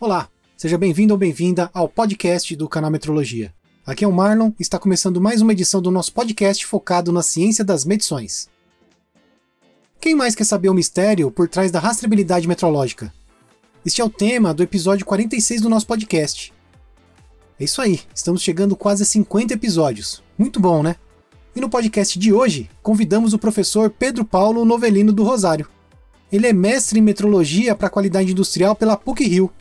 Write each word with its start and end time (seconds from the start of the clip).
Olá, 0.00 0.30
seja 0.56 0.78
bem-vindo 0.78 1.12
ou 1.12 1.18
bem-vinda 1.18 1.70
ao 1.74 1.86
podcast 1.86 2.56
do 2.56 2.66
canal 2.66 2.90
Metrologia. 2.90 3.52
Aqui 3.84 4.02
é 4.02 4.08
o 4.08 4.12
Marlon 4.12 4.50
e 4.58 4.62
está 4.62 4.78
começando 4.78 5.20
mais 5.20 5.42
uma 5.42 5.52
edição 5.52 5.82
do 5.82 5.90
nosso 5.90 6.14
podcast 6.14 6.64
focado 6.64 7.12
na 7.12 7.22
ciência 7.22 7.62
das 7.62 7.84
medições. 7.84 8.48
Quem 10.00 10.14
mais 10.14 10.34
quer 10.34 10.44
saber 10.44 10.70
o 10.70 10.74
mistério 10.74 11.30
por 11.30 11.50
trás 11.50 11.70
da 11.70 11.78
rastreabilidade 11.78 12.48
metrológica? 12.48 13.12
Este 13.84 14.00
é 14.00 14.04
o 14.04 14.08
tema 14.08 14.54
do 14.54 14.62
episódio 14.62 15.04
46 15.04 15.60
do 15.60 15.68
nosso 15.68 15.86
podcast. 15.86 16.50
É 17.58 17.64
isso 17.64 17.82
aí, 17.82 18.00
estamos 18.14 18.40
chegando 18.40 18.74
quase 18.74 19.02
a 19.02 19.06
50 19.06 19.52
episódios. 19.52 20.22
Muito 20.38 20.58
bom, 20.58 20.82
né? 20.82 20.96
E 21.54 21.60
no 21.60 21.68
podcast 21.68 22.18
de 22.18 22.32
hoje, 22.32 22.70
convidamos 22.82 23.34
o 23.34 23.38
professor 23.38 23.90
Pedro 23.90 24.24
Paulo 24.24 24.64
Novelino 24.64 25.12
do 25.12 25.24
Rosário. 25.24 25.68
Ele 26.32 26.46
é 26.46 26.54
mestre 26.54 26.98
em 26.98 27.02
metrologia 27.02 27.74
para 27.74 27.90
qualidade 27.90 28.32
industrial 28.32 28.74
pela 28.74 28.96
PUC-Rio, 28.96 29.52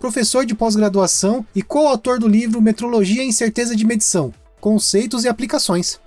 professor 0.00 0.46
de 0.46 0.54
pós-graduação 0.54 1.46
e 1.54 1.62
coautor 1.62 2.18
do 2.18 2.26
livro 2.26 2.62
Metrologia 2.62 3.22
e 3.22 3.28
Incerteza 3.28 3.76
de 3.76 3.84
Medição: 3.84 4.32
Conceitos 4.58 5.24
e 5.24 5.28
Aplicações. 5.28 6.00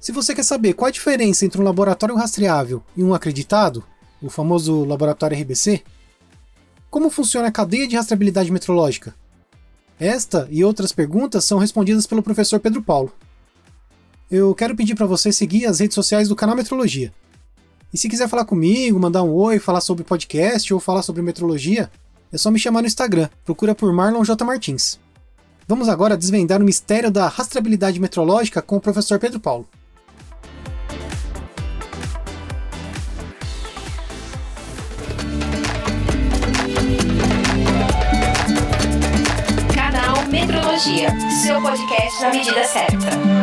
Se 0.00 0.10
você 0.10 0.34
quer 0.34 0.44
saber 0.44 0.72
qual 0.72 0.88
a 0.88 0.90
diferença 0.90 1.44
entre 1.44 1.60
um 1.60 1.64
laboratório 1.64 2.16
rastreável 2.16 2.82
e 2.96 3.04
um 3.04 3.12
acreditado, 3.12 3.84
o 4.22 4.30
famoso 4.30 4.82
laboratório 4.86 5.38
RBC, 5.38 5.82
como 6.90 7.10
funciona 7.10 7.48
a 7.48 7.52
cadeia 7.52 7.86
de 7.86 7.96
rastreabilidade 7.96 8.50
metrológica? 8.50 9.14
Esta 9.98 10.48
e 10.50 10.64
outras 10.64 10.90
perguntas 10.90 11.44
são 11.44 11.58
respondidas 11.58 12.06
pelo 12.06 12.22
professor 12.22 12.58
Pedro 12.58 12.82
Paulo. 12.82 13.12
Eu 14.30 14.54
quero 14.54 14.74
pedir 14.74 14.94
para 14.94 15.06
você 15.06 15.30
seguir 15.30 15.66
as 15.66 15.80
redes 15.80 15.94
sociais 15.94 16.28
do 16.30 16.36
canal 16.36 16.56
Metrologia. 16.56 17.12
E 17.92 17.98
se 17.98 18.08
quiser 18.08 18.28
falar 18.28 18.46
comigo, 18.46 18.98
mandar 18.98 19.22
um 19.22 19.34
oi, 19.34 19.58
falar 19.58 19.82
sobre 19.82 20.02
podcast 20.02 20.72
ou 20.72 20.80
falar 20.80 21.02
sobre 21.02 21.20
metrologia, 21.20 21.90
é 22.32 22.38
só 22.38 22.50
me 22.50 22.58
chamar 22.58 22.82
no 22.82 22.86
Instagram, 22.86 23.28
procura 23.44 23.74
por 23.74 23.92
Marlon 23.92 24.24
J. 24.24 24.44
Martins. 24.44 24.98
Vamos 25.66 25.88
agora 25.88 26.16
desvendar 26.16 26.60
o 26.60 26.64
mistério 26.64 27.10
da 27.10 27.28
rastreabilidade 27.28 28.00
metrológica 28.00 28.60
com 28.60 28.76
o 28.76 28.80
professor 28.80 29.18
Pedro 29.18 29.38
Paulo. 29.38 29.68
Canal 39.74 40.26
Metrologia, 40.28 41.08
seu 41.42 41.60
podcast 41.62 42.22
na 42.22 42.30
medida 42.30 42.64
certa. 42.64 43.39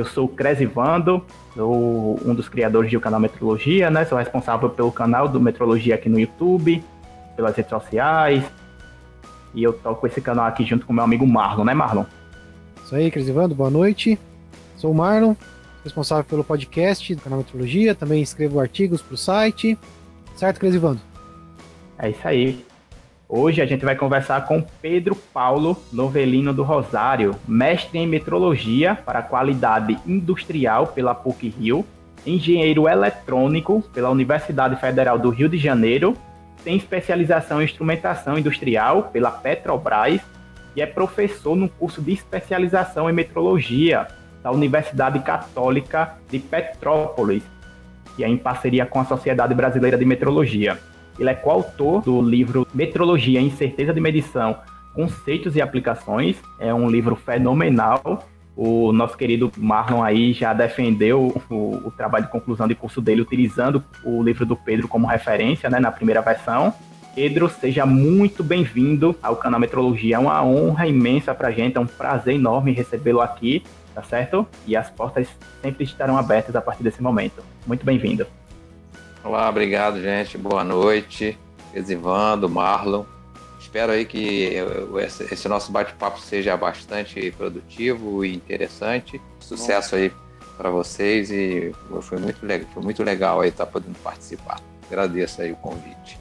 Eu 0.00 0.06
sou 0.06 0.24
o 0.24 0.28
Cresivando, 0.28 1.22
sou 1.54 2.18
um 2.24 2.34
dos 2.34 2.48
criadores 2.48 2.90
do 2.90 2.98
canal 2.98 3.20
Metrologia, 3.20 3.90
né? 3.90 4.06
Sou 4.06 4.16
responsável 4.16 4.70
pelo 4.70 4.90
canal 4.90 5.28
do 5.28 5.38
Metrologia 5.38 5.94
aqui 5.94 6.08
no 6.08 6.18
YouTube, 6.18 6.82
pelas 7.36 7.54
redes 7.54 7.68
sociais. 7.68 8.42
E 9.52 9.62
eu 9.62 9.74
toco 9.74 10.06
esse 10.06 10.22
canal 10.22 10.46
aqui 10.46 10.64
junto 10.64 10.86
com 10.86 10.94
meu 10.94 11.04
amigo 11.04 11.26
Marlon, 11.26 11.64
né, 11.64 11.74
Marlon? 11.74 12.06
Isso 12.82 12.96
aí, 12.96 13.10
Cresivando, 13.10 13.54
boa 13.54 13.68
noite. 13.68 14.18
Sou 14.74 14.90
o 14.90 14.94
Marlon, 14.94 15.34
responsável 15.84 16.24
pelo 16.24 16.42
podcast 16.44 17.14
do 17.14 17.20
canal 17.20 17.40
Metrologia, 17.40 17.94
também 17.94 18.22
escrevo 18.22 18.58
artigos 18.58 19.02
para 19.02 19.14
o 19.14 19.18
site. 19.18 19.78
Certo, 20.34 20.60
Cresivando? 20.60 21.00
É 21.98 22.08
isso 22.08 22.26
aí. 22.26 22.64
Hoje 23.32 23.62
a 23.62 23.66
gente 23.66 23.84
vai 23.84 23.94
conversar 23.94 24.44
com 24.44 24.60
Pedro 24.82 25.14
Paulo 25.14 25.80
Novelino 25.92 26.52
do 26.52 26.64
Rosário, 26.64 27.36
mestre 27.46 28.00
em 28.00 28.06
metrologia 28.06 28.96
para 28.96 29.22
qualidade 29.22 29.96
industrial 30.04 30.88
pela 30.88 31.14
PUC 31.14 31.48
Rio, 31.48 31.86
engenheiro 32.26 32.88
eletrônico 32.88 33.82
pela 33.94 34.10
Universidade 34.10 34.74
Federal 34.80 35.16
do 35.16 35.30
Rio 35.30 35.48
de 35.48 35.56
Janeiro, 35.56 36.16
tem 36.64 36.76
especialização 36.76 37.62
em 37.62 37.66
instrumentação 37.66 38.36
industrial 38.36 39.04
pela 39.04 39.30
Petrobras 39.30 40.20
e 40.74 40.82
é 40.82 40.86
professor 40.86 41.54
no 41.54 41.68
curso 41.68 42.02
de 42.02 42.12
especialização 42.12 43.08
em 43.08 43.12
metrologia 43.12 44.08
da 44.42 44.50
Universidade 44.50 45.20
Católica 45.20 46.16
de 46.28 46.40
Petrópolis, 46.40 47.44
que 48.16 48.24
é 48.24 48.28
em 48.28 48.36
parceria 48.36 48.84
com 48.84 48.98
a 48.98 49.04
Sociedade 49.04 49.54
Brasileira 49.54 49.96
de 49.96 50.04
Metrologia. 50.04 50.89
Ele 51.20 51.28
é 51.28 51.34
coautor 51.34 52.00
do 52.00 52.22
livro 52.22 52.66
Metrologia 52.72 53.42
Incerteza 53.42 53.92
de 53.92 54.00
Medição, 54.00 54.56
Conceitos 54.94 55.54
e 55.54 55.60
Aplicações. 55.60 56.36
É 56.58 56.72
um 56.72 56.88
livro 56.88 57.14
fenomenal. 57.14 58.26
O 58.56 58.90
nosso 58.90 59.18
querido 59.18 59.52
Marlon 59.58 60.02
aí 60.02 60.32
já 60.32 60.54
defendeu 60.54 61.34
o, 61.50 61.54
o, 61.84 61.90
trabalho 61.90 62.24
de 62.24 62.32
conclusão 62.32 62.66
de 62.66 62.74
curso 62.74 63.02
dele 63.02 63.20
utilizando 63.20 63.84
o 64.02 64.22
livro 64.22 64.46
do 64.46 64.56
Pedro 64.56 64.88
como 64.88 65.06
referência, 65.06 65.68
né, 65.68 65.78
na 65.78 65.92
primeira 65.92 66.22
versão. 66.22 66.72
Pedro, 67.14 67.50
seja 67.50 67.84
muito 67.84 68.42
bem-vindo 68.42 69.14
ao 69.22 69.36
canal 69.36 69.60
Metrologia. 69.60 70.16
É 70.16 70.18
uma 70.18 70.42
honra 70.42 70.86
imensa 70.86 71.34
para 71.34 71.48
a 71.48 71.52
gente, 71.52 71.76
é 71.76 71.80
um 71.80 71.86
prazer 71.86 72.34
enorme 72.34 72.72
recebê-lo 72.72 73.20
aqui, 73.20 73.62
tá 73.94 74.02
certo? 74.02 74.46
E 74.66 74.74
as 74.74 74.88
portas 74.88 75.28
sempre 75.60 75.84
estarão 75.84 76.16
abertas 76.16 76.56
a 76.56 76.62
partir 76.62 76.82
desse 76.82 77.02
momento. 77.02 77.42
Muito 77.66 77.84
bem-vindo. 77.84 78.26
Olá, 79.22 79.48
obrigado, 79.50 80.00
gente. 80.00 80.38
Boa 80.38 80.64
noite. 80.64 81.38
Exivando, 81.74 82.48
Marlon. 82.48 83.04
Espero 83.58 83.92
aí 83.92 84.06
que 84.06 84.54
esse 85.30 85.46
nosso 85.46 85.70
bate-papo 85.70 86.18
seja 86.18 86.56
bastante 86.56 87.30
produtivo 87.32 88.24
e 88.24 88.34
interessante. 88.34 89.20
Sucesso 89.38 89.94
aí 89.94 90.10
para 90.56 90.70
vocês 90.70 91.30
e 91.30 91.70
foi 92.00 92.18
muito, 92.18 92.44
legal, 92.44 92.68
foi 92.72 92.82
muito 92.82 93.02
legal 93.02 93.40
aí 93.42 93.50
estar 93.50 93.66
podendo 93.66 93.98
participar. 93.98 94.58
Agradeço 94.90 95.42
aí 95.42 95.52
o 95.52 95.56
convite. 95.56 96.18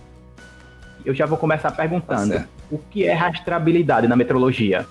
Eu 1.06 1.16
já 1.16 1.26
vou 1.26 1.38
começar 1.38 1.72
perguntando: 1.72 2.34
tá 2.34 2.46
o 2.70 2.78
que 2.78 3.06
é 3.06 3.14
rastreabilidade 3.14 4.10
na 4.10 4.18
metrologia? 4.18 4.86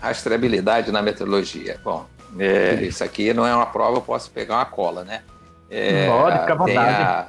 Rastreabilidade 0.00 0.92
na 0.92 1.02
metrologia. 1.02 1.80
Bom, 1.82 2.06
é, 2.38 2.74
isso 2.82 3.02
aqui 3.02 3.34
não 3.34 3.44
é 3.44 3.54
uma 3.54 3.66
prova, 3.66 3.96
eu 3.96 4.02
posso 4.02 4.30
pegar 4.30 4.54
uma 4.54 4.64
cola, 4.64 5.02
né? 5.02 5.22
É, 5.70 6.06
Pode, 6.08 6.40
fica 6.40 6.52
à 6.52 6.56
vontade. 6.56 7.02
A, 7.02 7.28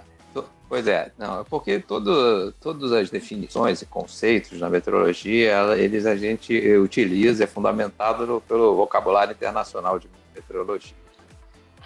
pois 0.70 0.88
é, 0.88 1.12
não, 1.18 1.42
é 1.42 1.44
porque 1.44 1.80
todo, 1.80 2.52
todas 2.60 2.92
as 2.92 3.10
definições 3.10 3.82
e 3.82 3.86
conceitos 3.86 4.60
na 4.60 4.70
meteorologia, 4.70 5.76
eles 5.78 6.06
a 6.06 6.16
gente 6.16 6.56
utiliza, 6.78 7.44
é 7.44 7.48
fundamentado 7.48 8.26
no, 8.28 8.42
pelo 8.42 8.76
vocabulário 8.76 9.32
internacional 9.32 9.98
de 9.98 10.10
meteorologia, 10.36 10.96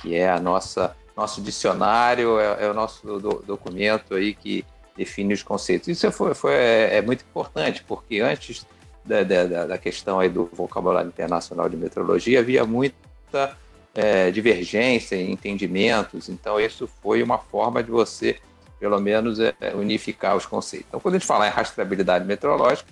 que 0.01 0.15
é 0.15 0.29
a 0.29 0.39
nossa 0.39 0.95
nosso 1.15 1.41
dicionário, 1.41 2.39
é, 2.39 2.65
é 2.65 2.69
o 2.69 2.73
nosso 2.73 3.19
do, 3.19 3.43
documento 3.45 4.15
aí 4.15 4.33
que 4.33 4.65
define 4.95 5.33
os 5.33 5.43
conceitos. 5.43 5.87
Isso 5.87 6.11
foi, 6.11 6.33
foi 6.33 6.53
é, 6.53 6.97
é 6.97 7.01
muito 7.01 7.23
importante, 7.23 7.83
porque 7.83 8.19
antes 8.19 8.65
da, 9.03 9.23
da, 9.23 9.65
da 9.65 9.77
questão 9.77 10.19
aí 10.19 10.29
do 10.29 10.49
vocabulário 10.51 11.09
internacional 11.09 11.69
de 11.69 11.77
meteorologia, 11.77 12.39
havia 12.39 12.65
muita 12.65 13.57
é, 13.93 14.31
divergência 14.31 15.15
em 15.15 15.31
entendimentos. 15.31 16.29
Então, 16.29 16.59
isso 16.59 16.87
foi 17.01 17.21
uma 17.21 17.37
forma 17.37 17.83
de 17.83 17.91
você, 17.91 18.37
pelo 18.79 18.99
menos, 18.99 19.39
é, 19.39 19.55
unificar 19.75 20.35
os 20.35 20.45
conceitos. 20.45 20.87
Então, 20.87 20.99
quando 20.99 21.15
a 21.15 21.17
gente 21.17 21.27
fala 21.27 21.47
em 21.47 21.51
rastreabilidade 21.51 22.25
meteorológica, 22.25 22.89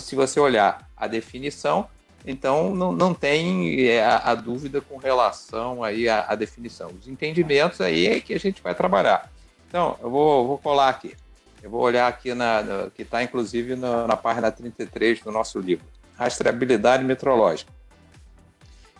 se 0.00 0.14
você 0.14 0.38
olhar 0.38 0.88
a 0.96 1.06
definição, 1.06 1.88
então 2.26 2.74
não, 2.74 2.92
não 2.92 3.14
tem 3.14 3.88
é, 3.88 4.04
a, 4.04 4.18
a, 4.30 4.34
dúvida 4.34 4.80
com 4.80 4.96
relação 4.96 5.82
aí 5.82 6.08
à, 6.08 6.26
à, 6.28 6.34
definição. 6.34 6.90
Os 7.00 7.08
entendimentos 7.08 7.80
aí 7.80 8.06
é 8.06 8.20
que 8.20 8.34
a 8.34 8.38
gente 8.38 8.62
vai 8.62 8.74
trabalhar. 8.74 9.30
Então, 9.68 9.96
eu 10.02 10.10
vou, 10.10 10.46
vou 10.46 10.58
colar 10.58 10.90
aqui. 10.90 11.16
Eu 11.62 11.70
vou 11.70 11.80
olhar 11.80 12.06
aqui 12.06 12.34
na, 12.34 12.62
na 12.62 12.90
que 12.90 13.02
está 13.02 13.22
inclusive 13.22 13.74
na, 13.76 14.06
na 14.06 14.16
página 14.16 14.50
33 14.50 15.20
do 15.20 15.32
nosso 15.32 15.58
livro. 15.58 15.84
Rastreabilidade 16.16 17.02
meteorológica 17.02 17.72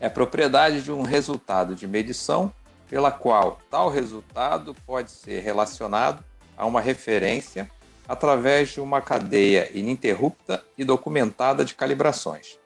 é 0.03 0.09
propriedade 0.09 0.83
de 0.83 0.91
um 0.91 1.03
resultado 1.03 1.77
de 1.77 1.87
medição 1.87 2.53
pela 2.91 3.13
qual 3.13 3.61
tal 3.71 3.89
resultado 3.89 4.75
pode 4.85 5.13
ser 5.13 5.41
relacionado 5.43 6.25
a 6.57 6.67
uma 6.67 6.81
referência 6.81 7.71
através 8.09 8.71
de 8.71 8.81
uma 8.81 9.01
cadeia 9.01 9.71
ininterrupta 9.73 10.61
e 10.77 10.85
documentada 10.85 11.65
de 11.65 11.77
calibrações, 11.77 12.59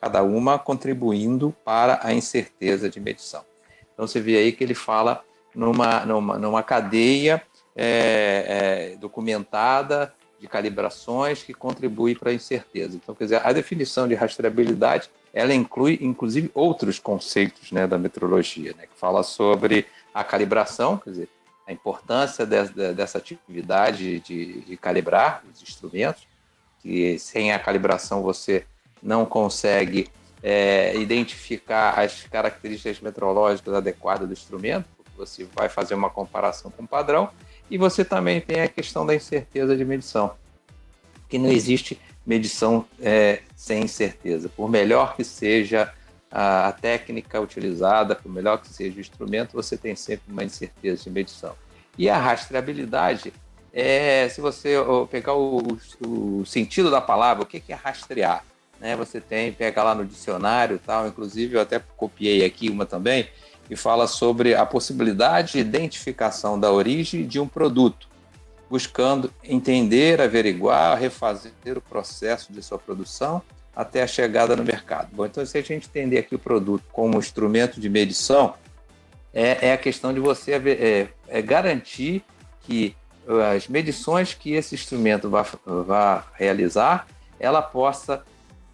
cada 0.00 0.22
uma 0.22 0.58
contribuindo 0.58 1.54
para 1.62 2.00
a 2.02 2.14
incerteza 2.14 2.88
de 2.88 2.98
medição. 2.98 3.44
Então 3.92 4.06
você 4.06 4.18
vê 4.18 4.38
aí 4.38 4.50
que 4.50 4.64
ele 4.64 4.74
fala 4.74 5.22
numa, 5.54 6.06
numa, 6.06 6.38
numa 6.38 6.62
cadeia 6.62 7.42
é, 7.76 8.94
é, 8.94 8.96
documentada 8.96 10.14
de 10.40 10.48
calibrações 10.48 11.42
que 11.42 11.52
contribuem 11.52 12.14
para 12.14 12.30
a 12.30 12.34
incerteza. 12.34 12.96
Então, 12.96 13.14
quer 13.14 13.24
dizer, 13.24 13.46
a 13.46 13.52
definição 13.52 14.08
de 14.08 14.14
rastreabilidade 14.14 15.10
ela 15.32 15.54
inclui, 15.54 15.98
inclusive, 16.02 16.50
outros 16.54 16.98
conceitos 16.98 17.72
né, 17.72 17.86
da 17.86 17.98
metrologia, 17.98 18.74
né, 18.76 18.86
que 18.86 18.98
fala 18.98 19.22
sobre 19.22 19.86
a 20.12 20.22
calibração, 20.22 20.98
quer 20.98 21.10
dizer, 21.10 21.28
a 21.66 21.72
importância 21.72 22.44
de, 22.44 22.92
dessa 22.92 23.18
atividade 23.18 24.20
de, 24.20 24.60
de, 24.62 24.76
calibrar 24.76 25.42
os 25.50 25.62
instrumentos, 25.62 26.26
que 26.80 27.18
sem 27.18 27.52
a 27.52 27.58
calibração 27.58 28.20
você 28.20 28.66
não 29.02 29.24
consegue 29.24 30.08
é, 30.42 30.96
identificar 30.96 31.98
as 31.98 32.24
características 32.24 33.00
metrológicas 33.00 33.74
adequadas 33.74 34.26
do 34.26 34.32
instrumento, 34.32 34.86
porque 34.96 35.12
você 35.16 35.44
vai 35.54 35.68
fazer 35.68 35.94
uma 35.94 36.10
comparação 36.10 36.70
com 36.70 36.82
o 36.82 36.88
padrão, 36.88 37.30
e 37.70 37.78
você 37.78 38.04
também 38.04 38.40
tem 38.40 38.60
a 38.60 38.68
questão 38.68 39.06
da 39.06 39.14
incerteza 39.14 39.76
de 39.76 39.84
medição, 39.84 40.34
que 41.28 41.38
não 41.38 41.50
existe 41.50 41.98
medição 42.26 42.84
é, 43.00 43.40
sem 43.56 43.84
incerteza. 43.84 44.48
Por 44.48 44.70
melhor 44.70 45.16
que 45.16 45.24
seja 45.24 45.92
a, 46.30 46.68
a, 46.68 46.72
técnica 46.72 47.40
utilizada, 47.40 48.14
por 48.14 48.30
melhor 48.30 48.58
que 48.58 48.68
seja 48.68 48.96
o 48.96 49.00
instrumento, 49.00 49.52
você 49.54 49.76
tem 49.76 49.94
sempre 49.96 50.32
uma 50.32 50.44
incerteza 50.44 51.02
de 51.02 51.10
medição. 51.10 51.54
E 51.98 52.08
a 52.08 52.16
rastreabilidade 52.16 53.32
é, 53.72 54.28
se 54.28 54.40
você 54.40 54.74
pegar 55.10 55.34
o, 55.34 55.78
o, 56.06 56.44
sentido 56.44 56.90
da 56.90 57.00
palavra, 57.00 57.42
o 57.42 57.46
que 57.46 57.62
é 57.72 57.74
rastrear? 57.74 58.44
Né? 58.78 58.94
Você 58.96 59.18
tem, 59.18 59.50
pega 59.50 59.82
lá 59.82 59.94
no 59.94 60.04
dicionário 60.04 60.78
tal, 60.84 61.08
inclusive 61.08 61.56
eu 61.56 61.60
até 61.60 61.80
copiei 61.96 62.44
aqui 62.44 62.68
uma 62.68 62.84
também, 62.84 63.28
que 63.66 63.74
fala 63.74 64.06
sobre 64.06 64.54
a 64.54 64.66
possibilidade 64.66 65.52
de 65.52 65.60
identificação 65.60 66.60
da 66.60 66.70
origem 66.70 67.26
de 67.26 67.40
um 67.40 67.48
produto 67.48 68.11
buscando 68.72 69.30
entender, 69.44 70.18
averiguar, 70.18 70.98
refazer 70.98 71.52
o 71.76 71.80
processo 71.82 72.50
de 72.54 72.62
sua 72.62 72.78
produção 72.78 73.42
até 73.76 74.02
a 74.02 74.06
chegada 74.06 74.56
no 74.56 74.64
mercado. 74.64 75.10
Bom, 75.12 75.26
então 75.26 75.44
se 75.44 75.58
a 75.58 75.60
gente 75.60 75.88
entender 75.90 76.16
aqui 76.16 76.34
o 76.34 76.38
produto 76.38 76.82
como 76.90 77.18
instrumento 77.18 77.78
de 77.78 77.90
medição, 77.90 78.54
é, 79.34 79.68
é 79.68 79.72
a 79.74 79.76
questão 79.76 80.14
de 80.14 80.20
você 80.20 80.52
é, 80.52 81.08
é 81.28 81.42
garantir 81.42 82.24
que 82.62 82.96
as 83.54 83.68
medições 83.68 84.32
que 84.32 84.54
esse 84.54 84.74
instrumento 84.74 85.28
vai, 85.28 85.44
vai 85.86 86.24
realizar, 86.32 87.06
ela 87.38 87.60
possa 87.60 88.24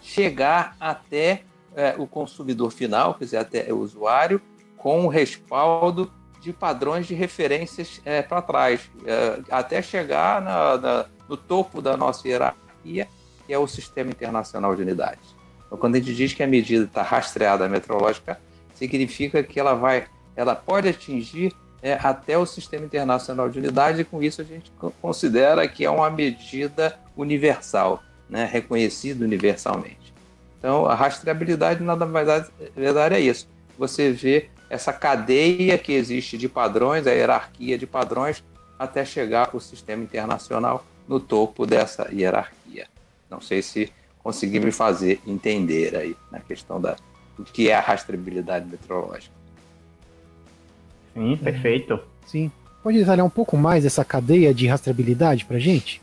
chegar 0.01 0.77
até 0.79 1.43
é, 1.75 1.97
o 1.99 2.07
consumidor 2.07 2.71
final, 2.71 3.15
quer 3.15 3.25
dizer, 3.25 3.39
até 3.39 3.73
o 3.73 3.79
usuário, 3.79 4.41
com 4.77 5.07
o 5.07 5.09
respaldo 5.09 6.09
de 6.49 6.53
padrões 6.55 7.07
de 7.07 7.15
referências 7.15 8.01
é, 8.07 8.23
para 8.23 8.41
trás, 8.41 8.91
é, 9.05 9.41
até 9.51 9.83
chegar 9.83 10.41
na, 10.41 10.79
na, 10.79 11.05
no 11.29 11.37
topo 11.37 11.83
da 11.83 11.95
nossa 11.95 12.27
hierarquia, 12.27 13.07
que 13.47 13.53
é 13.53 13.59
o 13.59 13.67
Sistema 13.67 14.11
Internacional 14.11 14.75
de 14.75 14.81
Unidades. 14.81 15.37
Então, 15.67 15.77
quando 15.77 15.97
a 15.97 15.99
gente 15.99 16.15
diz 16.15 16.33
que 16.33 16.43
a 16.43 16.47
medida 16.47 16.87
está 16.87 17.03
rastreada 17.03 17.69
metrológica, 17.69 18.41
significa 18.73 19.43
que 19.43 19.61
ela 19.61 19.75
vai, 19.75 20.07
ela 20.35 20.57
pode 20.57 20.89
atingir 20.89 21.53
é, 21.83 21.99
até 22.03 22.39
o 22.39 22.47
Sistema 22.47 22.87
Internacional 22.87 23.51
de 23.51 23.59
Unidades, 23.59 24.01
e 24.01 24.05
com 24.05 24.23
isso 24.23 24.41
a 24.41 24.45
gente 24.45 24.73
considera 25.03 25.69
que 25.69 25.85
é 25.85 25.91
uma 25.91 26.09
medida 26.09 26.99
universal, 27.15 28.03
né, 28.27 28.49
reconhecida 28.51 29.23
universalmente. 29.23 30.15
Então, 30.59 30.87
a 30.87 30.95
rastreabilidade, 30.95 31.83
nada 31.85 32.07
mais 32.07 32.51
verdade 32.75 33.17
é 33.17 33.21
isso. 33.21 33.47
Você 33.79 34.11
vê 34.11 34.49
essa 34.71 34.93
cadeia 34.93 35.79
que 35.79 35.93
existe 35.93 36.37
de 36.37 36.49
padrões, 36.49 37.07
a 37.07 37.11
hierarquia 37.11 37.79
de 37.79 37.87
padrões, 37.87 38.45
até 38.79 39.05
chegar 39.05 39.55
o 39.55 39.61
sistema 39.61 40.03
internacional 40.03 40.85
no 41.09 41.19
topo 41.19 41.67
dessa 41.67 42.09
hierarquia. 42.13 42.87
Não 43.31 43.41
sei 43.41 43.63
se 43.63 43.93
consegui 44.23 44.61
me 44.61 44.71
fazer 44.71 45.21
entender 45.27 45.97
aí 45.97 46.17
na 46.31 46.41
questão 46.41 46.81
da, 46.81 46.97
do 47.37 47.45
que 47.45 47.71
é 47.71 47.75
a 47.75 47.81
rastreabilidade 47.81 48.67
meteorológica. 48.67 49.35
Sim, 51.15 51.37
perfeito. 51.37 51.99
Sim. 52.27 52.51
Pode 52.83 52.99
detalhar 52.99 53.27
um 53.27 53.31
pouco 53.31 53.57
mais 53.57 53.85
essa 53.85 54.05
cadeia 54.05 54.55
de 54.55 54.67
rastreabilidade 54.67 55.45
para 55.45 55.59
gente? 55.59 56.01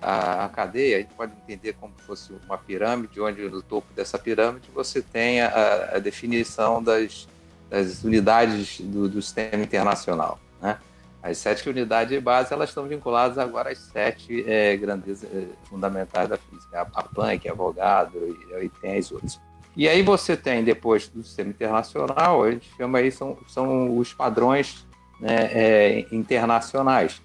A, 0.00 0.44
a, 0.44 0.48
cadeia, 0.48 0.96
a 0.96 1.00
gente 1.00 1.14
pode 1.14 1.32
entender 1.32 1.74
como 1.74 1.92
se 1.98 2.04
fosse 2.04 2.32
uma 2.46 2.56
pirâmide, 2.56 3.20
onde 3.20 3.42
no 3.48 3.62
topo 3.62 3.86
dessa 3.94 4.18
pirâmide 4.18 4.68
você 4.72 5.02
tem 5.02 5.40
a, 5.40 5.90
a 5.94 5.98
definição 5.98 6.82
das, 6.82 7.26
das 7.68 8.04
unidades 8.04 8.80
do, 8.80 9.08
do, 9.08 9.20
sistema 9.20 9.62
internacional. 9.62 10.38
Né? 10.60 10.78
As 11.22 11.38
sete 11.38 11.68
unidades 11.68 12.14
de 12.14 12.20
base 12.20 12.52
elas 12.52 12.70
estão 12.70 12.86
vinculadas 12.86 13.38
agora 13.38 13.70
às 13.70 13.78
sete 13.78 14.44
é, 14.48 14.76
grandezas 14.76 15.28
é, 15.32 15.46
fundamentais 15.64 16.28
da 16.28 16.36
física, 16.36 16.86
a, 16.94 17.02
Planck, 17.02 17.48
a 17.48 17.52
Avogadro 17.52 18.38
e, 18.52 18.64
e 18.64 18.68
tem 18.68 18.98
as 18.98 19.10
outras. 19.10 19.40
E 19.76 19.88
aí 19.88 20.02
você 20.02 20.36
tem, 20.36 20.64
depois 20.64 21.08
do 21.08 21.22
sistema 21.22 21.50
internacional, 21.50 22.42
a 22.42 22.50
gente 22.50 22.68
chama 22.76 22.98
aí, 22.98 23.10
são, 23.12 23.36
são 23.46 23.96
os 23.96 24.12
padrões 24.12 24.86
né, 25.20 25.50
é, 25.52 26.06
internacionais 26.12 27.20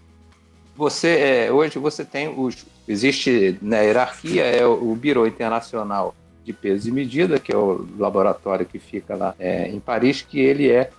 você 0.76 1.48
é, 1.48 1.52
hoje 1.52 1.78
você 1.78 2.04
tem 2.04 2.34
os 2.36 2.66
existe 2.88 3.58
na 3.62 3.80
hierarquia 3.80 4.44
é 4.44 4.66
o, 4.66 4.94
Biro 4.96 5.26
Internacional 5.26 6.16
de 6.44 6.52
Peso 6.52 6.90
e 6.90 6.92
Medida, 6.92 7.40
que 7.40 7.54
é 7.54 7.58
o 7.58 7.88
laboratório 7.98 8.66
que 8.66 8.80
fica 8.80 9.16
lá 9.16 9.36
é, 9.40 9.70
em 9.70 9.80
Paris, 9.80 10.22
que 10.22 10.40
ele 10.40 10.70
é 10.70 10.90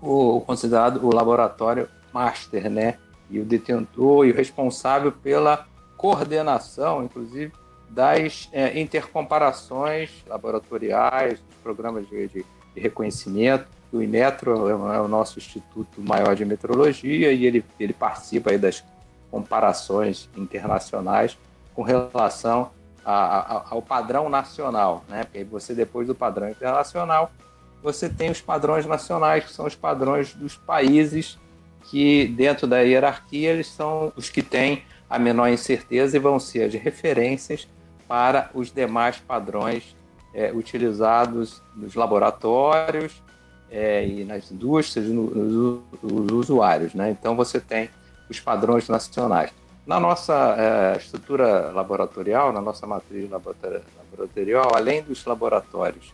o, 0.00 0.40
considerado 0.42 1.04
o 1.04 1.14
laboratório 1.14 1.88
master, 2.12 2.70
né? 2.70 2.98
E 3.30 3.38
o 3.38 3.44
detentor 3.44 4.26
e 4.26 4.30
o 4.30 4.34
responsável 4.34 5.12
pela 5.12 5.66
coordenação, 5.96 7.02
inclusive, 7.02 7.52
das 7.88 8.48
é, 8.52 8.78
intercomparações 8.78 10.10
laboratoriais, 10.26 11.40
dos 11.40 11.56
programas 11.62 12.08
de, 12.08 12.28
de 12.28 12.44
reconhecimento. 12.76 13.66
O 13.92 14.02
Inmetro 14.02 14.68
é, 14.68 14.96
é 14.96 15.00
o 15.00 15.08
nosso 15.08 15.38
instituto 15.38 16.00
maior 16.00 16.34
de 16.34 16.44
metrologia 16.44 17.32
e 17.32 17.46
ele, 17.46 17.64
ele 17.80 17.92
participa 17.92 18.50
aí 18.50 18.58
das 18.58 18.84
comparações 19.30 20.28
internacionais 20.36 21.38
com 21.74 21.82
relação 21.82 22.70
a, 23.04 23.12
a, 23.12 23.64
ao 23.70 23.80
padrão 23.80 24.28
nacional, 24.28 25.04
né? 25.08 25.24
Porque 25.24 25.44
você 25.44 25.74
depois 25.74 26.06
do 26.06 26.14
padrão 26.14 26.50
internacional 26.50 27.30
você 27.82 28.08
tem 28.08 28.30
os 28.30 28.40
padrões 28.40 28.84
nacionais 28.84 29.44
que 29.44 29.52
são 29.52 29.64
os 29.66 29.74
padrões 29.74 30.34
dos 30.34 30.56
países 30.56 31.38
que 31.84 32.26
dentro 32.26 32.66
da 32.66 32.80
hierarquia 32.80 33.50
eles 33.50 33.68
são 33.68 34.12
os 34.16 34.28
que 34.28 34.42
têm 34.42 34.82
a 35.08 35.18
menor 35.18 35.48
incerteza 35.48 36.16
e 36.16 36.20
vão 36.20 36.38
ser 36.38 36.64
as 36.64 36.74
referências 36.74 37.66
para 38.06 38.50
os 38.52 38.70
demais 38.70 39.18
padrões 39.18 39.96
é, 40.34 40.52
utilizados 40.52 41.62
nos 41.74 41.94
laboratórios 41.94 43.22
é, 43.70 44.06
e 44.06 44.24
nas 44.24 44.50
indústrias, 44.50 45.06
nos 45.08 45.32
no, 45.32 45.82
no, 46.02 46.34
usuários. 46.36 46.94
Né? 46.94 47.10
Então, 47.10 47.36
você 47.36 47.60
tem 47.60 47.90
os 48.28 48.40
padrões 48.40 48.88
nacionais. 48.88 49.50
Na 49.86 49.98
nossa 49.98 50.54
é, 50.58 50.96
estrutura 50.98 51.70
laboratorial, 51.70 52.52
na 52.52 52.60
nossa 52.60 52.86
matriz 52.86 53.28
laboratorial, 53.30 54.74
além 54.74 55.02
dos 55.02 55.24
laboratórios 55.24 56.12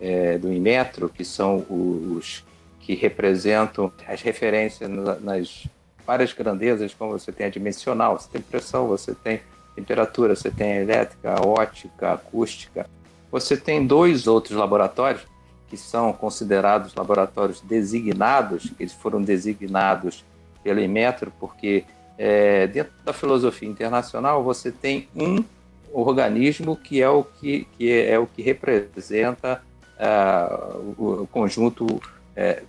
é, 0.00 0.38
do 0.38 0.52
Inmetro, 0.52 1.08
que 1.08 1.24
são 1.24 1.66
os 1.68 2.44
que 2.80 2.94
representam 2.94 3.92
as 4.06 4.22
referências 4.22 4.88
nas 5.20 5.66
várias 6.06 6.32
grandezas, 6.32 6.94
como 6.94 7.12
você 7.12 7.30
tem 7.30 7.46
a 7.46 7.50
dimensional, 7.50 8.18
você 8.18 8.28
tem 8.30 8.40
pressão, 8.40 8.86
você 8.86 9.14
tem 9.14 9.42
temperatura, 9.74 10.34
você 10.34 10.50
tem 10.50 10.78
elétrica, 10.78 11.44
ótica, 11.46 12.14
acústica. 12.14 12.88
Você 13.30 13.56
tem 13.56 13.86
dois 13.86 14.26
outros 14.26 14.56
laboratórios 14.56 15.22
que 15.68 15.76
são 15.76 16.12
considerados 16.12 16.94
laboratórios 16.94 17.60
designados, 17.60 18.72
eles 18.78 18.92
foram 18.92 19.22
designados 19.22 20.24
pelo 20.62 20.80
Inmetro, 20.80 21.32
porque 21.38 21.84
é, 22.16 22.66
dentro 22.66 22.92
da 23.04 23.12
filosofia 23.12 23.68
internacional 23.68 24.42
você 24.42 24.72
tem 24.72 25.08
um 25.14 25.44
organismo 25.92 26.76
que 26.76 27.00
é 27.02 27.08
o 27.08 27.22
que, 27.22 27.66
que 27.76 27.92
é, 27.92 28.18
o 28.18 28.26
que 28.26 28.42
representa 28.42 29.62
uh, 29.98 30.94
o, 30.98 31.22
o, 31.22 31.26
conjunto 31.26 31.84
uh, 31.86 32.00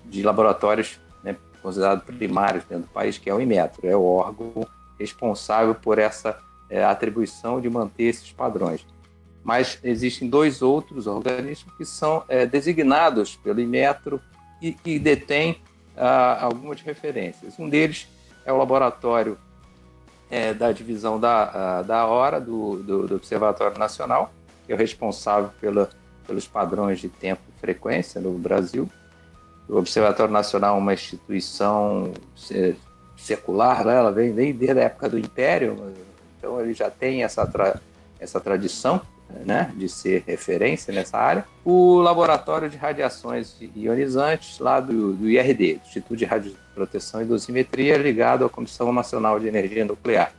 de 0.05 0.23
laboratórios 0.23 0.99
né, 1.23 1.35
considerados 1.61 2.03
primários 2.05 2.63
dentro 2.65 2.85
do 2.85 2.89
país, 2.91 3.17
que 3.17 3.29
é 3.29 3.33
o 3.33 3.41
Inmetro, 3.41 3.87
é 3.87 3.95
o 3.95 4.03
órgão 4.03 4.67
responsável 4.99 5.75
por 5.75 5.99
essa 5.99 6.39
uh, 6.71 6.85
atribuição 6.89 7.59
de 7.59 7.69
manter 7.69 8.03
esses 8.03 8.31
padrões 8.31 8.85
mas 9.49 9.79
existem 9.83 10.29
dois 10.29 10.61
outros 10.61 11.07
organismos 11.07 11.75
que 11.75 11.83
são 11.83 12.23
é, 12.29 12.45
designados 12.45 13.35
pelo 13.35 13.59
Inmetro 13.59 14.21
e 14.61 14.71
que 14.71 14.99
detêm 14.99 15.59
ah, 15.97 16.45
algumas 16.45 16.81
referências. 16.81 17.57
Um 17.57 17.67
deles 17.67 18.07
é 18.45 18.53
o 18.53 18.57
laboratório 18.57 19.39
é, 20.29 20.53
da 20.53 20.71
divisão 20.71 21.19
da, 21.19 21.81
da 21.81 22.05
hora 22.05 22.39
do, 22.39 22.75
do, 22.83 23.07
do, 23.07 23.15
Observatório 23.15 23.79
Nacional, 23.79 24.31
que 24.67 24.71
é 24.71 24.75
o 24.75 24.77
responsável 24.77 25.49
pela, 25.59 25.89
pelos 26.27 26.47
padrões 26.47 26.99
de 26.99 27.09
tempo 27.09 27.41
e 27.49 27.59
frequência 27.59 28.21
no 28.21 28.33
Brasil. 28.33 28.87
O 29.67 29.77
Observatório 29.77 30.31
Nacional 30.31 30.75
é 30.75 30.77
uma 30.79 30.93
instituição 30.93 32.13
é, 32.51 32.75
secular, 33.17 33.83
né? 33.83 33.95
ela 33.95 34.11
vem, 34.11 34.31
vem 34.31 34.53
desde 34.53 34.79
a 34.79 34.83
época 34.83 35.09
do 35.09 35.17
Império, 35.17 35.91
então 36.37 36.61
ele 36.61 36.75
já 36.75 36.91
tem 36.91 37.23
essa, 37.23 37.47
tra 37.47 37.79
essa 38.19 38.39
tradição 38.39 39.01
né, 39.45 39.71
de 39.75 39.87
ser 39.87 40.23
referência 40.25 40.93
nessa 40.93 41.17
área. 41.17 41.45
O 41.63 41.99
Laboratório 41.99 42.69
de 42.69 42.77
Radiações 42.77 43.55
Ionizantes, 43.75 44.59
lá 44.59 44.79
do, 44.79 45.13
do 45.13 45.29
IRD, 45.29 45.79
Instituto 45.85 46.17
de 46.17 46.25
Radioproteção 46.25 47.21
e 47.21 47.25
Dosimetria, 47.25 47.97
ligado 47.97 48.45
à 48.45 48.49
Comissão 48.49 48.91
Nacional 48.91 49.39
de 49.39 49.47
Energia 49.47 49.85
Nuclear, 49.85 50.33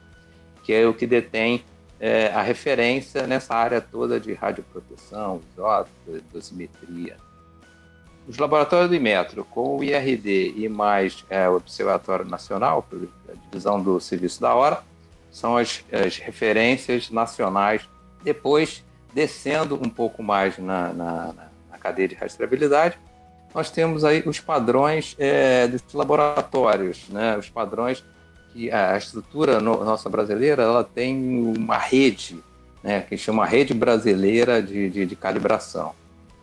que 0.64 0.72
é 0.72 0.86
o 0.86 0.94
que 0.94 1.06
detém 1.06 1.64
é, 2.00 2.28
a 2.28 2.42
referência 2.42 3.26
nessa 3.26 3.54
área 3.54 3.80
toda 3.80 4.18
de 4.18 4.32
radioproteção, 4.32 5.40
isótopos, 5.52 6.22
dosimetria. 6.32 7.16
Os 8.26 8.38
laboratórios 8.38 8.88
do 8.88 8.94
Imetro, 8.94 9.44
com 9.44 9.76
o 9.76 9.84
IRD 9.84 10.54
e 10.56 10.68
mais 10.68 11.24
é, 11.28 11.48
o 11.48 11.56
Observatório 11.56 12.24
Nacional, 12.24 12.86
a 13.28 13.32
divisão 13.46 13.82
do 13.82 13.98
Serviço 14.00 14.40
da 14.40 14.54
Hora, 14.54 14.82
são 15.30 15.56
as, 15.56 15.84
as 15.92 16.16
referências 16.18 17.10
nacionais. 17.10 17.88
Depois, 18.22 18.84
descendo 19.14 19.74
um 19.74 19.88
pouco 19.88 20.22
mais 20.22 20.58
na, 20.58 20.92
na, 20.92 21.34
na, 21.70 21.78
cadeia 21.78 22.08
de 22.08 22.14
rastreabilidade, 22.14 22.98
nós 23.54 23.70
temos 23.70 24.04
aí 24.04 24.22
os 24.26 24.38
padrões 24.38 25.16
é, 25.18 25.66
dos 25.66 25.82
laboratórios, 25.94 27.08
né? 27.08 27.36
os 27.38 27.48
padrões 27.48 28.04
que 28.52 28.70
a 28.70 28.96
estrutura 28.96 29.60
no, 29.60 29.84
nossa 29.84 30.08
brasileira 30.08 30.62
ela 30.62 30.84
tem 30.84 31.54
uma 31.56 31.78
rede, 31.78 32.38
né, 32.82 33.00
que 33.02 33.16
chama 33.16 33.46
Rede 33.46 33.74
Brasileira 33.74 34.62
de, 34.62 34.88
de, 34.90 35.06
de 35.06 35.16
Calibração. 35.16 35.94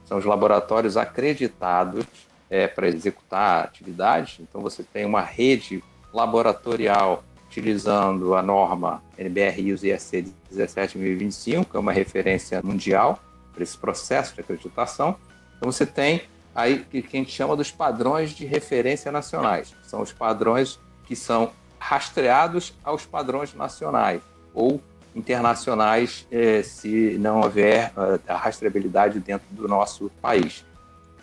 São 0.06 0.18
os 0.18 0.26
laboratórios 0.26 0.96
acreditados 0.96 2.06
é, 2.50 2.68
para 2.68 2.88
executar 2.88 3.66
atividades. 3.66 4.40
Então, 4.40 4.62
você 4.62 4.84
tem 4.84 5.06
uma 5.06 5.22
rede 5.22 5.84
laboratorial 6.14 7.24
utilizando 7.58 8.36
a 8.36 8.44
norma 8.44 9.02
NBR 9.18 9.74
ISC 9.74 10.32
17025, 10.52 11.72
que 11.72 11.76
é 11.76 11.80
uma 11.80 11.92
referência 11.92 12.62
mundial 12.64 13.20
para 13.52 13.64
esse 13.64 13.76
processo 13.76 14.36
de 14.36 14.42
acreditação. 14.42 15.16
Então, 15.58 15.72
você 15.72 15.86
tem 15.86 16.22
aí 16.54 16.86
que 16.90 17.00
a 17.00 17.18
gente 17.18 17.32
chama 17.32 17.56
dos 17.56 17.72
padrões 17.72 18.30
de 18.30 18.46
referência 18.46 19.12
nacionais. 19.12 19.76
São 19.84 20.02
os 20.02 20.14
padrões 20.14 20.80
que 21.06 21.16
são 21.16 21.52
rastreados 21.80 22.76
aos 22.84 23.06
padrões 23.06 23.54
nacionais 23.56 24.22
ou 24.54 24.80
internacionais 25.16 26.28
eh, 26.32 26.62
se 26.62 27.18
não 27.20 27.42
houver 27.42 27.92
uh, 27.98 28.22
a 28.28 28.36
rastreabilidade 28.36 29.20
dentro 29.20 29.48
do 29.50 29.68
nosso 29.68 30.12
país. 30.22 30.64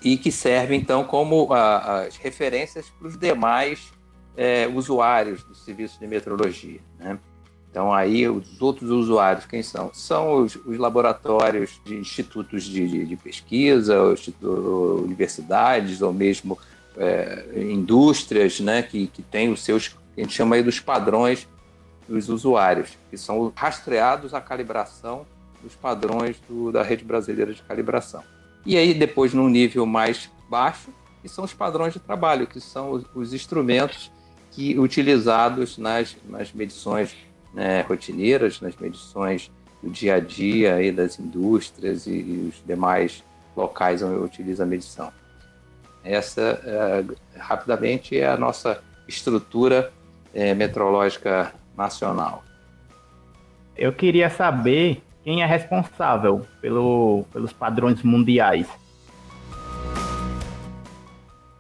E 0.03 0.17
que 0.17 0.33
servem, 0.33 0.81
então, 0.81 1.05
como 1.05 1.45
uh, 1.45 1.53
as 2.07 2.17
referências 2.17 2.91
para 2.91 3.07
os 3.07 3.17
demais 3.17 3.93
eh, 4.37 4.69
usuários 4.75 5.43
do 5.45 5.55
serviço 5.55 5.99
de 5.99 6.07
metrologia. 6.07 6.81
Né? 6.99 7.19
Então, 7.71 7.93
aí, 7.93 8.29
os 8.29 8.61
outros 8.63 8.91
usuários, 8.91 9.47
quem 9.47 9.63
são? 9.63 9.93
São 9.93 10.43
os, 10.43 10.55
os 10.57 10.79
laboratórios 10.79 11.81
de 11.85 11.97
institutos 11.97 12.65
de, 12.65 12.87
de, 12.89 13.05
de 13.05 13.17
pesquisa, 13.17 13.97
universidades, 14.43 16.01
ou 16.01 16.13
mesmo 16.13 16.59
eh, 16.97 17.67
indústrias 17.69 18.61
né, 18.61 18.83
que, 18.83 19.09
que 19.09 19.23
têm 19.23 19.51
os 19.51 19.63
seus 19.63 19.97
a 20.17 20.21
gente 20.21 20.33
chama 20.33 20.57
aí 20.57 20.63
dos 20.63 20.79
padrões 20.79 21.49
dos 22.09 22.29
usuários, 22.29 22.97
que 23.11 23.17
são 23.17 23.53
rastreados 23.55 24.33
à 24.33 24.41
calibração 24.41 25.27
dos 25.63 25.75
padrões 25.75 26.37
do, 26.49 26.71
da 26.71 26.83
rede 26.83 27.05
brasileira 27.05 27.53
de 27.53 27.63
calibração. 27.63 28.23
E 28.65 28.77
aí, 28.77 28.95
depois, 28.95 29.35
num 29.35 29.49
nível 29.49 29.85
mais 29.87 30.31
baixo, 30.49 30.91
que 31.21 31.29
são 31.29 31.45
os 31.45 31.53
padrões 31.53 31.95
de 31.95 31.99
trabalho, 31.99 32.47
que 32.47 32.61
são 32.61 32.93
os, 32.93 33.05
os 33.15 33.33
instrumentos 33.33 34.13
que 34.55 34.79
utilizados 34.79 35.77
nas, 35.77 36.17
nas 36.29 36.53
medições 36.53 37.15
né, 37.53 37.81
rotineiras, 37.83 38.61
nas 38.61 38.77
medições 38.77 39.51
do 39.83 39.91
dia 39.91 40.15
a 40.15 40.21
dia 40.21 40.77
aí 40.77 40.93
das 40.93 41.19
indústrias 41.19 42.07
e, 42.07 42.13
e 42.13 42.49
os 42.49 42.65
demais 42.65 43.25
locais 43.57 44.03
onde 44.03 44.17
utiliza 44.17 44.63
a 44.63 44.67
medição. 44.67 45.13
Essa, 46.03 46.61
é, 46.65 47.05
rapidamente, 47.39 48.19
é 48.19 48.29
a 48.29 48.37
nossa 48.37 48.83
estrutura 49.09 49.93
é, 50.33 50.55
meteorológica 50.55 51.53
nacional. 51.77 52.45
Eu 53.77 53.93
queria 53.93 54.31
saber 54.31 55.03
quem 55.25 55.43
é 55.43 55.47
responsável 55.47 56.47
pelo, 56.61 57.25
pelos 57.33 57.53
padrões 57.53 58.03
mundiais. 58.03 58.69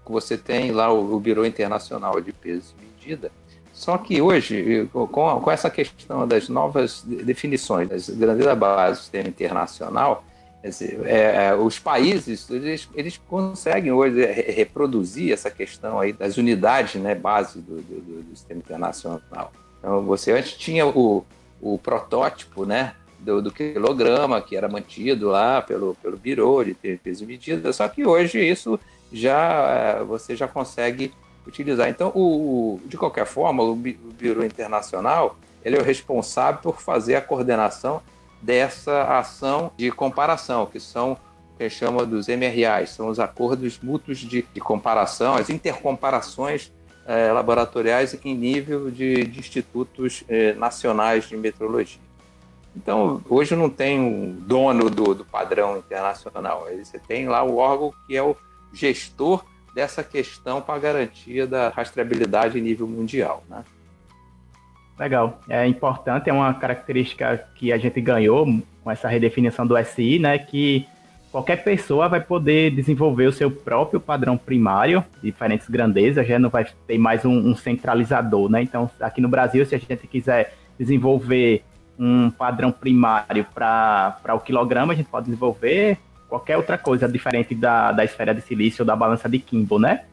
Você 0.06 0.36
tem 0.36 0.70
lá 0.70 0.92
o, 0.92 1.14
o 1.14 1.20
Biro 1.20 1.46
Internacional 1.46 2.20
de 2.20 2.32
Peso 2.32 2.74
e 2.82 2.83
Medida, 3.04 3.30
só 3.72 3.98
que 3.98 4.22
hoje, 4.22 4.88
com, 4.92 5.06
com 5.40 5.50
essa 5.50 5.68
questão 5.68 6.26
das 6.26 6.48
novas 6.48 7.02
definições 7.02 7.88
das 7.88 8.08
grandezas 8.08 8.56
bases 8.56 8.98
do 8.98 9.02
sistema 9.02 9.28
internacional, 9.28 10.24
é, 11.04 11.48
é, 11.48 11.54
os 11.54 11.78
países 11.78 12.48
eles, 12.48 12.88
eles 12.94 13.20
conseguem 13.28 13.92
hoje 13.92 14.24
reproduzir 14.24 15.30
essa 15.30 15.50
questão 15.50 16.00
aí 16.00 16.12
das 16.12 16.38
unidades 16.38 17.02
né, 17.02 17.14
base 17.14 17.60
do, 17.60 17.82
do, 17.82 18.22
do 18.22 18.30
sistema 18.30 18.60
internacional. 18.60 19.52
Então, 19.78 20.02
você 20.04 20.32
antes 20.32 20.52
tinha 20.52 20.86
o, 20.86 21.26
o 21.60 21.76
protótipo 21.76 22.64
né, 22.64 22.94
do, 23.18 23.42
do, 23.42 23.50
quilograma, 23.50 24.40
que 24.40 24.56
era 24.56 24.66
mantido 24.66 25.28
lá 25.28 25.60
pelo, 25.60 25.94
pelo 25.96 26.16
Biro 26.16 26.64
de 26.64 26.74
peso 26.96 27.24
e 27.24 27.26
medida, 27.26 27.70
só 27.72 27.86
que 27.86 28.06
hoje 28.06 28.38
isso 28.38 28.80
já 29.12 29.98
é, 30.00 30.04
você 30.04 30.34
já 30.34 30.48
consegue 30.48 31.12
utilizar. 31.46 31.88
Então, 31.88 32.12
o, 32.14 32.80
de 32.86 32.96
qualquer 32.96 33.26
forma, 33.26 33.62
o 33.62 33.74
Biro 33.74 34.44
Internacional 34.44 35.36
ele 35.64 35.76
é 35.76 35.80
o 35.80 35.82
responsável 35.82 36.60
por 36.60 36.80
fazer 36.80 37.14
a 37.16 37.20
coordenação 37.20 38.02
dessa 38.42 39.04
ação 39.18 39.72
de 39.76 39.90
comparação, 39.90 40.66
que 40.66 40.78
são 40.78 41.12
o 41.54 41.56
que 41.56 41.70
chama 41.70 42.04
dos 42.04 42.28
MRAs, 42.28 42.90
são 42.90 43.08
os 43.08 43.18
acordos 43.18 43.78
mútuos 43.82 44.18
de, 44.18 44.42
de 44.42 44.60
comparação, 44.60 45.34
as 45.34 45.48
intercomparações 45.48 46.70
eh, 47.06 47.32
laboratoriais 47.32 48.14
em 48.24 48.34
nível 48.34 48.90
de, 48.90 49.24
de 49.24 49.38
institutos 49.38 50.24
eh, 50.28 50.52
nacionais 50.54 51.28
de 51.28 51.36
metrologia. 51.36 52.00
Então, 52.76 53.22
hoje 53.30 53.54
não 53.54 53.70
tem 53.70 54.00
um 54.00 54.32
dono 54.32 54.90
do, 54.90 55.14
do 55.14 55.24
padrão 55.24 55.78
internacional, 55.78 56.66
você 56.76 56.98
tem 56.98 57.28
lá 57.28 57.42
o 57.44 57.56
órgão 57.56 57.94
que 58.06 58.16
é 58.16 58.22
o 58.22 58.36
gestor 58.72 59.44
dessa 59.74 60.02
questão 60.04 60.62
para 60.62 60.78
garantia 60.78 61.46
da 61.46 61.68
rastreabilidade 61.68 62.58
em 62.58 62.62
nível 62.62 62.86
mundial. 62.86 63.42
Né? 63.48 63.64
Legal. 64.98 65.40
É 65.48 65.66
importante, 65.66 66.30
é 66.30 66.32
uma 66.32 66.54
característica 66.54 67.44
que 67.56 67.72
a 67.72 67.78
gente 67.78 68.00
ganhou 68.00 68.46
com 68.82 68.90
essa 68.90 69.08
redefinição 69.08 69.66
do 69.66 69.76
SI, 69.84 70.18
né? 70.20 70.38
Que 70.38 70.86
qualquer 71.32 71.64
pessoa 71.64 72.08
vai 72.08 72.20
poder 72.20 72.70
desenvolver 72.70 73.26
o 73.26 73.32
seu 73.32 73.50
próprio 73.50 73.98
padrão 73.98 74.36
primário, 74.36 75.04
diferentes 75.20 75.68
grandezas, 75.68 76.26
já 76.26 76.38
não 76.38 76.48
vai 76.48 76.64
ter 76.86 76.96
mais 76.96 77.24
um, 77.24 77.32
um 77.32 77.56
centralizador, 77.56 78.48
né? 78.48 78.62
Então, 78.62 78.88
aqui 79.00 79.20
no 79.20 79.28
Brasil, 79.28 79.66
se 79.66 79.74
a 79.74 79.78
gente 79.78 80.06
quiser 80.06 80.54
desenvolver 80.78 81.64
um 81.98 82.30
padrão 82.30 82.70
primário 82.70 83.44
para 83.52 84.34
o 84.34 84.38
quilograma, 84.38 84.92
a 84.92 84.96
gente 84.96 85.08
pode 85.08 85.26
desenvolver 85.26 85.98
qualquer 86.34 86.56
outra 86.56 86.76
coisa 86.76 87.08
diferente 87.08 87.54
da, 87.54 87.92
da 87.92 88.04
esfera 88.04 88.34
de 88.34 88.40
silício 88.40 88.82
ou 88.82 88.86
da 88.86 88.96
balança 88.96 89.28
de 89.28 89.38
Kimball, 89.38 89.78
né? 89.78 90.04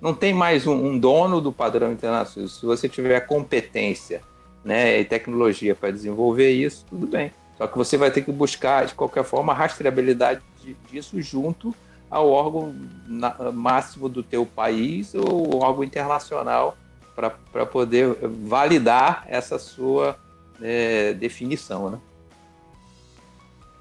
não 0.00 0.14
tem 0.14 0.32
mais 0.32 0.66
um, 0.66 0.74
um, 0.74 0.98
dono 0.98 1.40
do 1.40 1.52
padrão 1.52 1.92
internacional. 1.92 2.48
Se 2.48 2.64
você 2.64 2.88
tiver 2.88 3.18
competência 3.20 4.22
né, 4.64 5.00
e 5.00 5.04
tecnologia 5.04 5.74
para 5.74 5.90
desenvolver 5.90 6.50
isso, 6.50 6.84
tudo 6.88 7.06
bem. 7.06 7.32
Só 7.56 7.66
que 7.66 7.76
você 7.76 7.96
vai 7.96 8.10
ter 8.10 8.22
que 8.22 8.30
buscar, 8.30 8.86
de 8.86 8.94
qualquer 8.94 9.24
forma, 9.24 9.52
a 9.52 9.56
rastreabilidade 9.56 10.40
disso 10.90 11.20
junto 11.20 11.74
ao 12.08 12.30
órgão 12.30 12.74
máximo 13.52 14.08
do 14.08 14.22
teu 14.22 14.46
país 14.46 15.14
ou 15.14 15.60
órgão 15.60 15.82
internacional 15.82 16.76
para 17.16 17.66
poder 17.66 18.16
validar 18.22 19.24
essa 19.26 19.58
sua 19.58 20.16
é, 20.62 21.12
definição, 21.14 21.90
né? 21.90 21.98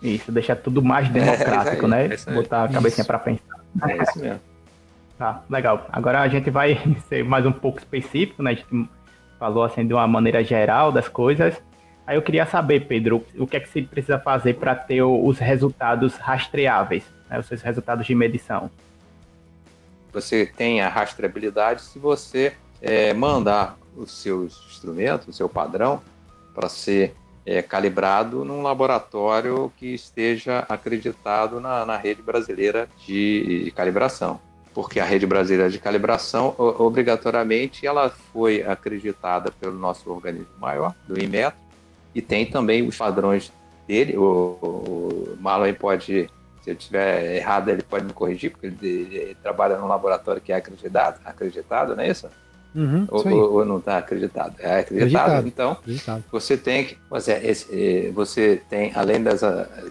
Isso, 0.01 0.31
deixar 0.31 0.55
tudo 0.55 0.81
mais 0.81 1.09
democrático, 1.09 1.87
é, 1.87 2.01
aí, 2.01 2.07
né? 2.09 2.15
Botar 2.33 2.65
a 2.65 2.67
cabecinha 2.69 3.05
para 3.05 3.19
pensar. 3.19 3.65
É 3.87 3.97
isso 4.03 4.19
mesmo. 4.19 4.39
Tá, 5.17 5.41
legal. 5.49 5.87
Agora 5.91 6.21
a 6.21 6.27
gente 6.27 6.49
vai 6.49 6.79
ser 7.09 7.23
mais 7.23 7.45
um 7.45 7.51
pouco 7.51 7.79
específico, 7.79 8.43
né? 8.43 8.51
A 8.51 8.53
gente 8.53 8.89
falou 9.39 9.63
assim 9.63 9.85
de 9.85 9.93
uma 9.93 10.07
maneira 10.07 10.43
geral 10.43 10.91
das 10.91 11.07
coisas. 11.07 11.61
Aí 12.05 12.15
eu 12.15 12.21
queria 12.21 12.45
saber, 12.45 12.87
Pedro, 12.87 13.25
o 13.37 13.45
que 13.45 13.57
é 13.57 13.59
que 13.59 13.67
se 13.67 13.81
precisa 13.81 14.17
fazer 14.17 14.53
para 14.53 14.73
ter 14.73 15.01
os 15.01 15.39
resultados 15.39 16.15
rastreáveis, 16.15 17.03
né, 17.29 17.37
os 17.37 17.47
seus 17.47 17.61
resultados 17.61 18.05
de 18.07 18.15
medição? 18.15 18.71
Você 20.13 20.45
tem 20.45 20.79
a 20.79 20.87
rastreabilidade 20.87 21.81
se 21.81 21.99
você 21.99 22.53
é, 22.81 23.13
mandar 23.13 23.77
os 23.95 24.11
seus 24.11 24.65
instrumentos, 24.69 25.27
o 25.27 25.33
seu 25.33 25.49
padrão, 25.49 26.01
para 26.55 26.69
ser 26.69 27.13
é, 27.47 27.61
calibrado 27.61 28.43
num 28.43 28.61
laboratório 28.61 29.71
que 29.77 29.93
esteja 29.93 30.65
acreditado 30.67 31.61
na, 31.61 31.85
na 31.85 31.95
rede 31.95 32.21
brasileira 32.21 32.89
de 33.05 33.71
calibração. 33.73 34.41
porque 34.73 34.99
a 34.99 35.05
rede 35.05 35.25
brasileira 35.25 35.71
de 35.71 35.79
calibração, 35.79 36.53
obrigatoriamente, 36.57 37.87
ela 37.87 38.09
foi 38.09 38.61
acreditada 38.61 39.49
pelo 39.49 39.73
nosso 39.73 40.11
organismo 40.11 40.53
maior, 40.59 40.93
do 41.07 41.19
Inmetro, 41.19 41.57
e 42.13 42.21
tem 42.21 42.45
também 42.45 42.87
os 42.87 42.95
padrões 42.95 43.51
dele. 43.87 44.15
O, 44.17 44.23
o 44.61 45.37
Marlon 45.39 45.73
pode, 45.73 46.29
se 46.61 46.69
eu 46.69 46.75
estiver 46.75 47.37
errado, 47.37 47.69
ele 47.69 47.81
pode 47.81 48.05
me 48.05 48.13
corrigir, 48.13 48.51
porque 48.51 48.67
ele, 48.67 49.15
ele, 49.15 49.35
trabalha 49.41 49.77
num 49.77 49.87
laboratório 49.87 50.41
que 50.41 50.51
é 50.51 50.57
acreditado, 50.57 51.21
acreditado 51.25 51.95
não 51.95 52.03
é 52.03 52.09
isso? 52.09 52.29
Uhum, 52.77 53.07
ou, 53.09 53.27
ou, 53.27 53.53
ou, 53.53 53.65
não 53.65 53.79
está 53.79 53.97
acreditado? 53.97 54.55
É 54.59 54.81
acreditado. 54.81 55.31
acreditado. 55.31 55.47
Então, 55.47 55.71
acreditado. 55.71 56.23
você 56.31 56.55
tem 56.55 56.85
que. 56.85 56.97
Você, 57.09 57.33
esse, 57.33 58.11
você 58.11 58.61
tem, 58.69 58.91
além 58.93 59.23
das 59.23 59.41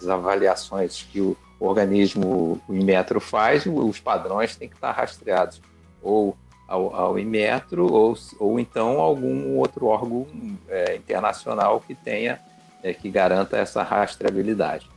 avaliações 0.06 1.02
que 1.10 1.20
o 1.20 1.36
o 1.58 1.66
organismo, 1.66 2.60
o 2.68 2.74
Inmetro 2.74 3.20
faz, 3.20 3.64
os 3.66 3.98
padrões 3.98 4.56
têm 4.56 4.68
que 4.68 4.74
estar 4.74 4.92
rastreados 4.92 5.60
ou 6.02 6.36
ao, 6.68 6.94
ao 6.94 7.18
Inmetro 7.18 7.90
ou, 7.92 8.16
ou 8.38 8.60
então 8.60 9.00
algum 9.00 9.56
outro 9.56 9.86
órgão 9.86 10.26
é, 10.68 10.96
internacional 10.96 11.80
que 11.80 11.94
tenha, 11.94 12.40
é, 12.82 12.92
que 12.92 13.10
garanta 13.10 13.56
essa 13.56 13.82
rastreabilidade. 13.82 14.88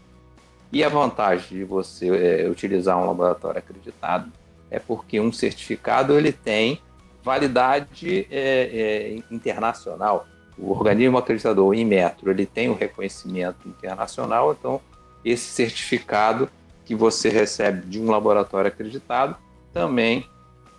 E 0.72 0.84
a 0.84 0.90
vantagem 0.90 1.60
de 1.60 1.64
você 1.64 2.08
é, 2.10 2.50
utilizar 2.50 2.98
um 2.98 3.06
laboratório 3.06 3.60
acreditado 3.60 4.32
é 4.70 4.80
porque 4.80 5.20
um 5.20 5.32
certificado 5.32 6.14
ele 6.14 6.32
tem 6.32 6.82
validade 7.24 8.28
é, 8.32 9.20
é, 9.22 9.34
internacional. 9.34 10.28
O 10.58 10.72
organismo 10.72 11.18
acreditador, 11.18 11.68
o 11.68 11.74
Inmetro, 11.74 12.30
ele 12.30 12.46
tem 12.46 12.70
o 12.70 12.74
um 12.74 12.76
reconhecimento 12.76 13.68
internacional, 13.68 14.56
então 14.58 14.82
esse 15.24 15.46
certificado 15.46 16.50
que 16.86 16.96
você 16.96 17.30
recebe 17.30 17.86
de 17.88 18.00
um 18.00 18.10
laboratório 18.10 18.68
acreditado 18.68 19.38
também 19.74 20.28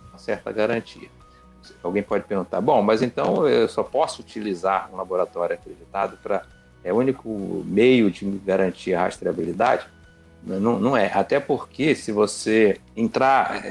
uma 0.09 0.17
certa 0.17 0.51
garantia. 0.51 1.09
Alguém 1.81 2.03
pode 2.03 2.25
perguntar, 2.25 2.59
bom, 2.59 2.81
mas 2.81 3.01
então 3.01 3.47
eu 3.47 3.67
só 3.67 3.83
posso 3.83 4.21
utilizar 4.21 4.89
um 4.91 4.97
laboratório 4.97 5.55
acreditado 5.55 6.17
para 6.21 6.43
é 6.83 6.91
o 6.91 6.97
único 6.97 7.63
meio 7.65 8.09
de 8.09 8.25
garantir 8.43 8.93
a 8.93 9.03
rastreabilidade? 9.03 9.85
Não, 10.43 10.79
não 10.79 10.97
é. 10.97 11.11
Até 11.13 11.39
porque 11.39 11.93
se 11.93 12.11
você 12.11 12.79
entrar, 12.95 13.63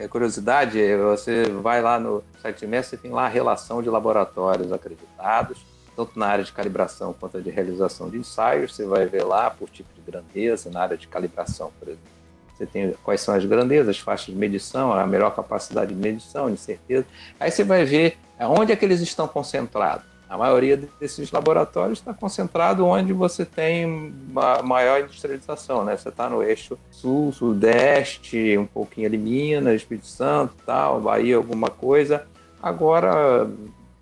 é, 0.00 0.08
curiosidade, 0.08 0.78
você 0.96 1.44
vai 1.44 1.82
lá 1.82 2.00
no 2.00 2.24
site 2.40 2.66
MES, 2.66 2.86
você 2.86 2.96
tem 2.96 3.10
lá 3.10 3.26
a 3.26 3.28
relação 3.28 3.82
de 3.82 3.90
laboratórios 3.90 4.72
acreditados, 4.72 5.58
tanto 5.94 6.18
na 6.18 6.26
área 6.26 6.42
de 6.42 6.50
calibração 6.52 7.12
quanto 7.12 7.40
de 7.42 7.50
realização 7.50 8.08
de 8.08 8.16
ensaios. 8.16 8.74
Você 8.74 8.86
vai 8.86 9.04
ver 9.04 9.24
lá 9.24 9.50
por 9.50 9.68
tipo 9.68 9.90
de 9.94 10.00
grandeza, 10.00 10.70
na 10.70 10.80
área 10.80 10.96
de 10.96 11.06
calibração, 11.06 11.70
por 11.78 11.88
exemplo. 11.88 12.08
Você 12.56 12.64
tem 12.64 12.94
quais 13.04 13.20
são 13.20 13.34
as 13.34 13.44
grandezas, 13.44 13.90
as 13.90 13.98
faixas 13.98 14.26
de 14.26 14.34
medição, 14.34 14.90
a 14.90 15.06
melhor 15.06 15.34
capacidade 15.34 15.94
de 15.94 16.00
medição, 16.00 16.50
de 16.50 16.58
certeza. 16.58 17.04
Aí 17.38 17.50
você 17.50 17.62
vai 17.62 17.84
ver 17.84 18.16
onde 18.38 18.72
é 18.72 18.76
que 18.76 18.84
eles 18.86 19.00
estão 19.00 19.28
concentrados. 19.28 20.09
A 20.30 20.38
maioria 20.38 20.76
desses 21.00 21.32
laboratórios 21.32 21.98
está 21.98 22.14
concentrado 22.14 22.86
onde 22.86 23.12
você 23.12 23.44
tem 23.44 24.14
maior 24.62 25.00
industrialização, 25.00 25.84
né? 25.84 25.96
Você 25.96 26.08
está 26.08 26.30
no 26.30 26.40
eixo 26.40 26.78
sul, 26.88 27.32
sudeste, 27.32 28.56
um 28.56 28.64
pouquinho 28.64 29.08
ali 29.08 29.18
Minas, 29.18 29.74
Espírito 29.74 30.06
Santo, 30.06 30.54
tal, 30.64 31.00
Bahia, 31.00 31.36
alguma 31.36 31.68
coisa. 31.68 32.28
Agora, 32.62 33.50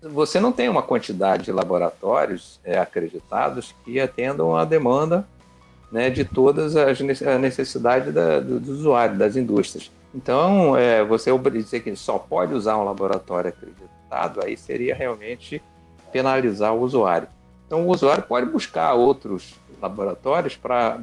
você 0.03 0.39
não 0.39 0.51
tem 0.51 0.69
uma 0.69 0.83
quantidade 0.83 1.45
de 1.45 1.51
laboratórios 1.51 2.59
é, 2.63 2.77
acreditados 2.77 3.73
que 3.83 3.99
atendam 3.99 4.55
a 4.55 4.63
demanda 4.65 5.27
né, 5.91 6.11
de 6.11 6.23
todas 6.23 6.75
as 6.75 6.99
necessidades 6.99 8.13
da, 8.13 8.39
do, 8.39 8.59
do, 8.59 8.71
usuário, 8.71 9.17
das 9.17 9.35
indústrias. 9.35 9.91
Então, 10.13 10.77
é, 10.77 11.03
você 11.03 11.31
dizer 11.49 11.79
que 11.79 11.95
só 11.95 12.19
pode 12.19 12.53
usar 12.53 12.77
um 12.77 12.83
laboratório 12.83 13.49
acreditado, 13.49 14.41
aí 14.43 14.55
seria 14.55 14.93
realmente 14.93 15.59
penalizar 16.11 16.73
o 16.73 16.81
usuário. 16.81 17.27
Então, 17.65 17.87
o 17.87 17.91
usuário 17.91 18.23
pode 18.23 18.49
buscar 18.49 18.93
outros 18.93 19.55
laboratórios 19.81 20.55
para 20.55 20.99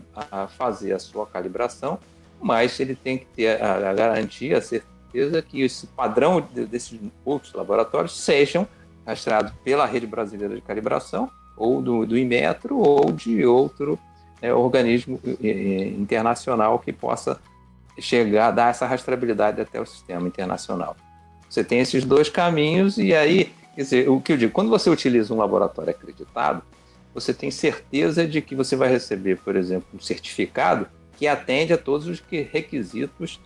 fazer 0.59 0.93
a 0.93 0.99
sua 0.99 1.27
calibração, 1.27 1.99
mas 2.41 2.79
ele 2.81 2.95
tem 2.95 3.19
que 3.19 3.27
ter 3.27 3.63
a, 3.63 3.91
a 3.91 3.95
garantia, 3.95 4.59
a 4.59 4.61
certeza 4.61 5.41
que 5.41 5.63
esse 5.63 5.87
padrão 5.87 6.41
desses 6.41 7.01
outros 7.25 7.53
laboratórios 7.55 8.19
sejam 8.19 8.67
rastreado 9.07 9.53
pela 9.65 9.87
Rede 9.87 10.07
Brasileira 10.07 10.55
de 10.55 10.61
Calibração, 10.61 11.31
ou 11.57 11.81
do, 11.81 12.05
do 12.05 12.19
Inmetro, 12.19 12.79
ou 12.79 13.13
de 13.13 13.47
outro 13.47 13.99
é, 14.43 14.53
organismo 14.53 15.19
internacional 15.99 16.79
que 16.79 16.93
possa 16.93 17.41
chegar, 17.99 18.51
dar 18.51 18.71
essa 18.71 18.87
rastreabilidade 18.87 19.61
até 19.61 19.81
o 19.81 19.87
sistema 19.87 20.27
internacional. 20.27 20.97
Você 21.49 21.65
tem 21.65 21.79
esses 21.79 22.05
dois 22.05 22.29
caminhos, 22.29 22.99
e 22.99 23.15
aí, 23.15 23.53
quer 23.77 23.83
dizer, 23.83 24.09
o 24.09 24.21
que 24.21 24.33
eu 24.33 24.37
digo, 24.39 24.53
quando 24.53 24.71
você 24.71 24.89
utiliza 24.89 25.33
um 25.33 25.37
laboratório 25.37 25.91
acreditado, 25.91 26.63
você 27.15 27.33
tem 27.33 27.51
certeza 27.51 28.27
de 28.27 28.41
que 28.41 28.55
você 28.55 28.75
vai 28.75 28.89
receber, 28.89 29.39
por 29.39 29.55
exemplo, 29.55 29.87
um 29.95 30.01
certificado 30.01 30.89
que 31.17 31.27
atende 31.27 31.73
a 31.73 31.79
todos 31.79 32.07
os 32.07 32.21
requisitos 32.21 33.41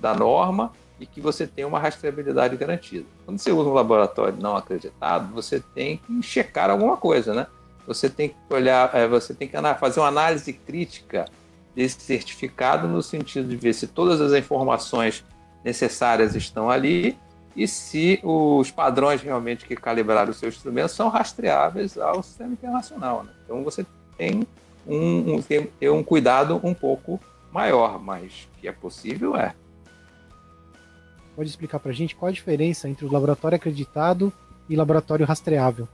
da 0.00 0.14
norma 0.14 0.72
e 0.98 1.06
que 1.06 1.20
você 1.20 1.46
tem 1.46 1.64
uma 1.64 1.78
rastreabilidade 1.78 2.56
garantida. 2.56 3.06
Quando 3.24 3.38
você 3.38 3.50
usa 3.50 3.68
um 3.68 3.74
laboratório 3.74 4.36
não 4.40 4.56
acreditado, 4.56 5.32
você 5.32 5.60
tem 5.74 5.98
que 5.98 6.22
checar 6.22 6.70
alguma 6.70 6.96
coisa, 6.96 7.34
né? 7.34 7.46
Você 7.86 8.08
tem 8.08 8.30
que 8.30 8.36
olhar, 8.50 8.94
é, 8.94 9.06
você 9.06 9.34
tem 9.34 9.48
que 9.48 9.56
fazer 9.78 10.00
uma 10.00 10.08
análise 10.08 10.52
crítica 10.52 11.26
desse 11.74 12.00
certificado 12.00 12.88
no 12.88 13.02
sentido 13.02 13.48
de 13.48 13.56
ver 13.56 13.74
se 13.74 13.86
todas 13.86 14.20
as 14.20 14.32
informações 14.32 15.24
necessárias 15.64 16.34
estão 16.34 16.70
ali 16.70 17.18
e 17.56 17.68
se 17.68 18.20
os 18.22 18.70
padrões 18.70 19.22
realmente 19.22 19.64
que 19.64 19.76
calibraram 19.76 20.30
o 20.30 20.34
seu 20.34 20.48
instrumento 20.48 20.88
são 20.88 21.08
rastreáveis 21.08 21.96
ao 21.96 22.22
sistema 22.22 22.52
internacional. 22.52 23.22
Né? 23.24 23.30
Então 23.44 23.62
você 23.62 23.86
tem 24.16 24.46
um, 24.86 25.34
um, 25.36 25.42
ter 25.42 25.90
um 25.90 26.02
cuidado 26.02 26.60
um 26.62 26.74
pouco 26.74 27.20
maior, 27.52 28.00
mas 28.00 28.48
que 28.60 28.66
é 28.66 28.72
possível 28.72 29.36
é 29.36 29.54
pode 31.34 31.48
explicar 31.48 31.78
para 31.78 31.90
a 31.90 31.94
gente 31.94 32.14
qual 32.14 32.28
a 32.28 32.32
diferença 32.32 32.88
entre 32.88 33.04
o 33.04 33.12
laboratório 33.12 33.56
acreditado 33.56 34.32
e 34.68 34.76
laboratório 34.76 35.26
rastreável? 35.26 35.88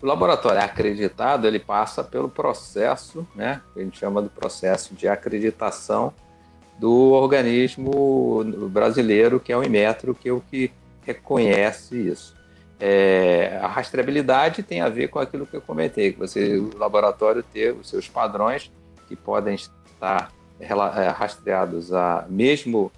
O 0.00 0.06
laboratório 0.06 0.60
acreditado 0.60 1.46
ele 1.46 1.60
passa 1.60 2.02
pelo 2.02 2.28
processo, 2.28 3.26
né, 3.34 3.60
que 3.72 3.80
a 3.80 3.84
gente 3.84 3.98
chama 3.98 4.20
do 4.20 4.30
processo 4.30 4.94
de 4.94 5.06
acreditação 5.06 6.12
do 6.82 7.12
organismo 7.12 8.42
brasileiro, 8.68 9.38
que 9.38 9.52
é 9.52 9.56
o 9.56 9.62
Inmetro, 9.62 10.16
que 10.16 10.28
é 10.28 10.32
o 10.32 10.40
que 10.40 10.72
reconhece 11.06 11.96
isso. 11.96 12.34
É, 12.80 13.60
a 13.62 13.68
rastreabilidade 13.68 14.64
tem 14.64 14.80
a 14.80 14.88
ver 14.88 15.06
com 15.06 15.20
aquilo 15.20 15.46
que 15.46 15.54
eu 15.56 15.60
comentei, 15.60 16.12
que 16.12 16.18
você, 16.18 16.56
o 16.56 16.76
laboratório 16.76 17.40
ter 17.40 17.72
os 17.72 17.88
seus 17.88 18.08
padrões 18.08 18.68
que 19.06 19.14
podem 19.14 19.54
estar 19.54 20.32
é, 20.58 20.66
rastreados 21.10 21.92
a 21.92 22.26
mesmo 22.28 22.90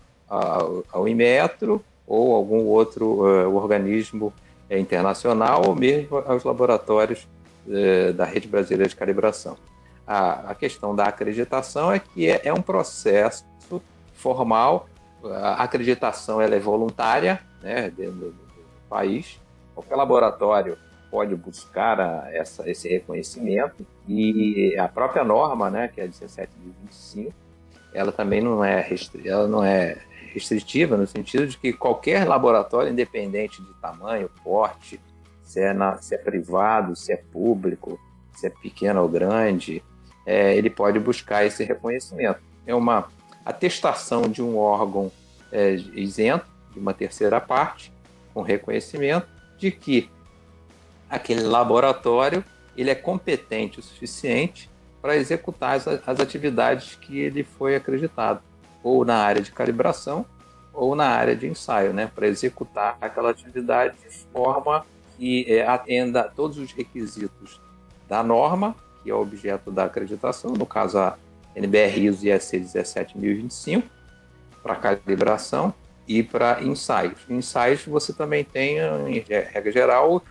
ao 0.90 1.06
Inmetro 1.06 1.84
ou 2.06 2.34
algum 2.34 2.64
outro 2.64 3.20
uh, 3.20 3.54
organismo 3.54 4.32
uh, 4.70 4.76
internacional 4.78 5.62
ou 5.66 5.76
mesmo 5.76 6.16
aos 6.26 6.42
laboratórios 6.42 7.28
uh, 7.66 8.14
da 8.14 8.24
rede 8.24 8.48
brasileira 8.48 8.88
de 8.88 8.96
calibração. 8.96 9.58
A, 10.06 10.50
a 10.50 10.54
questão 10.54 10.94
da 10.94 11.04
acreditação 11.04 11.92
é 11.92 11.98
que 11.98 12.28
é, 12.28 12.42
é, 12.44 12.52
um 12.52 12.60
processo 12.60 13.44
formal, 14.24 14.88
a 15.22 15.62
acreditação 15.62 16.40
ela 16.40 16.54
é 16.54 16.58
voluntária 16.58 17.40
né, 17.62 17.90
dentro 17.90 18.30
do, 18.30 18.44
país. 18.88 19.40
Qualquer 19.74 19.96
laboratório 19.96 20.78
pode 21.10 21.34
buscar 21.34 22.00
a, 22.00 22.28
essa, 22.32 22.68
esse 22.70 22.88
reconhecimento 22.88 23.84
e 24.08 24.76
a 24.78 24.88
própria 24.88 25.24
norma, 25.24 25.68
né, 25.68 25.88
que 25.88 26.00
é 26.00 26.04
a 26.04 26.08
17.25, 26.08 27.32
ela 27.92 28.12
também 28.12 28.40
não 28.40 28.64
é, 28.64 28.88
ela 29.24 29.46
não 29.46 29.64
é 29.64 29.98
restritiva 30.32 30.96
no 30.96 31.06
sentido 31.06 31.46
de 31.46 31.58
que 31.58 31.72
qualquer 31.72 32.26
laboratório, 32.26 32.90
independente 32.90 33.62
de 33.62 33.74
tamanho, 33.74 34.30
porte, 34.42 35.00
se 35.42 35.60
é, 35.60 35.72
na, 35.72 35.98
se 35.98 36.14
é 36.14 36.18
privado, 36.18 36.96
se 36.96 37.12
é 37.12 37.16
público, 37.16 37.98
se 38.32 38.46
é 38.46 38.50
pequeno 38.50 39.02
ou 39.02 39.08
grande, 39.08 39.82
é, 40.24 40.56
ele 40.56 40.70
pode 40.70 40.98
buscar 40.98 41.44
esse 41.44 41.62
reconhecimento. 41.64 42.40
É 42.66 42.74
uma 42.74 43.08
atestação 43.44 44.22
de 44.22 44.42
um 44.42 44.56
órgão 44.56 45.10
é, 45.52 45.74
isento, 45.94 46.46
de 46.72 46.78
uma 46.78 46.94
terceira 46.94 47.40
parte, 47.40 47.92
com 48.32 48.42
reconhecimento 48.42 49.28
de 49.58 49.70
que 49.70 50.10
aquele 51.08 51.42
laboratório 51.42 52.44
ele 52.76 52.90
é 52.90 52.94
competente 52.94 53.78
o 53.78 53.82
suficiente 53.82 54.68
para 55.00 55.16
executar 55.16 55.76
as, 55.76 55.86
as 55.86 56.20
atividades 56.20 56.96
que 56.96 57.20
ele 57.20 57.44
foi 57.44 57.76
acreditado, 57.76 58.42
ou 58.82 59.04
na 59.04 59.16
área 59.16 59.40
de 59.40 59.52
calibração 59.52 60.26
ou 60.72 60.96
na 60.96 61.06
área 61.06 61.36
de 61.36 61.46
ensaio, 61.46 61.92
né, 61.92 62.10
para 62.12 62.26
executar 62.26 62.98
aquela 63.00 63.30
atividade 63.30 63.96
de 63.98 64.10
forma 64.32 64.84
que 65.16 65.46
é, 65.48 65.64
atenda 65.66 66.24
todos 66.24 66.58
os 66.58 66.72
requisitos 66.72 67.60
da 68.08 68.22
norma, 68.22 68.74
que 69.02 69.10
é 69.10 69.14
objeto 69.14 69.70
da 69.70 69.84
acreditação, 69.84 70.52
no 70.52 70.66
caso 70.66 70.98
a, 70.98 71.16
NBR 71.54 72.00
ISO 72.00 72.26
IEC 72.26 72.64
17025 72.64 73.88
para 74.62 74.76
calibração 74.76 75.74
e 76.06 76.22
para 76.22 76.62
ensaios. 76.62 77.18
Ensaios 77.28 77.84
você 77.84 78.12
também 78.12 78.44
tem, 78.44 78.78
em 78.78 79.18
regra 79.20 79.72
geral, 79.72 80.22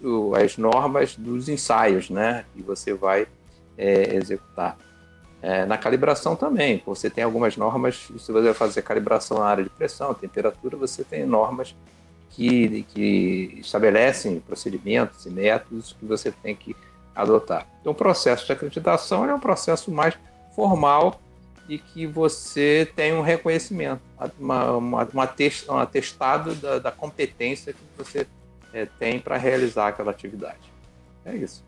as 0.44 0.58
normas 0.58 1.16
dos 1.16 1.50
ensaios, 1.50 2.10
né? 2.10 2.46
E 2.56 2.62
você 2.62 2.94
vai 2.94 3.28
é, 3.78 4.16
executar. 4.16 4.78
É, 5.42 5.66
na 5.66 5.78
calibração 5.78 6.36
também, 6.36 6.82
você 6.86 7.10
tem 7.10 7.24
algumas 7.24 7.58
normas, 7.58 8.08
se 8.18 8.32
você 8.32 8.42
vai 8.42 8.54
fazer 8.54 8.82
calibração 8.82 9.40
na 9.40 9.46
área 9.46 9.64
de 9.64 9.70
pressão, 9.70 10.14
temperatura, 10.14 10.78
você 10.78 11.04
tem 11.04 11.26
normas 11.26 11.76
que, 12.30 12.84
que 12.94 13.58
estabelecem 13.60 14.40
procedimentos 14.40 15.26
e 15.26 15.30
métodos 15.30 15.96
que 16.00 16.06
você 16.06 16.32
tem 16.32 16.56
que 16.56 16.76
adotar. 17.14 17.68
Então, 17.82 17.92
o 17.92 17.96
processo 17.96 18.46
de 18.46 18.54
acreditação 18.54 19.26
é 19.30 19.34
um 19.34 19.40
processo 19.40 19.92
mais 19.92 20.18
formal 20.56 21.20
e 21.68 21.78
que 21.78 22.06
você 22.06 22.90
tem 22.96 23.14
um 23.14 23.22
reconhecimento, 23.22 24.02
uma, 24.38 24.72
uma, 24.72 25.04
uma 25.06 25.28
test, 25.28 25.70
um 25.70 25.78
atestado 25.78 26.56
da, 26.56 26.80
da, 26.80 26.92
competência 26.92 27.74
que 27.74 27.80
você 27.98 28.28
é, 28.74 28.86
tem 28.86 29.20
para 29.20 29.38
realizar 29.38 29.88
aquela 29.88 30.12
atividade. 30.12 30.72
É 31.26 31.34
isso. 31.36 31.64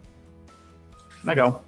Legal. 1.23 1.63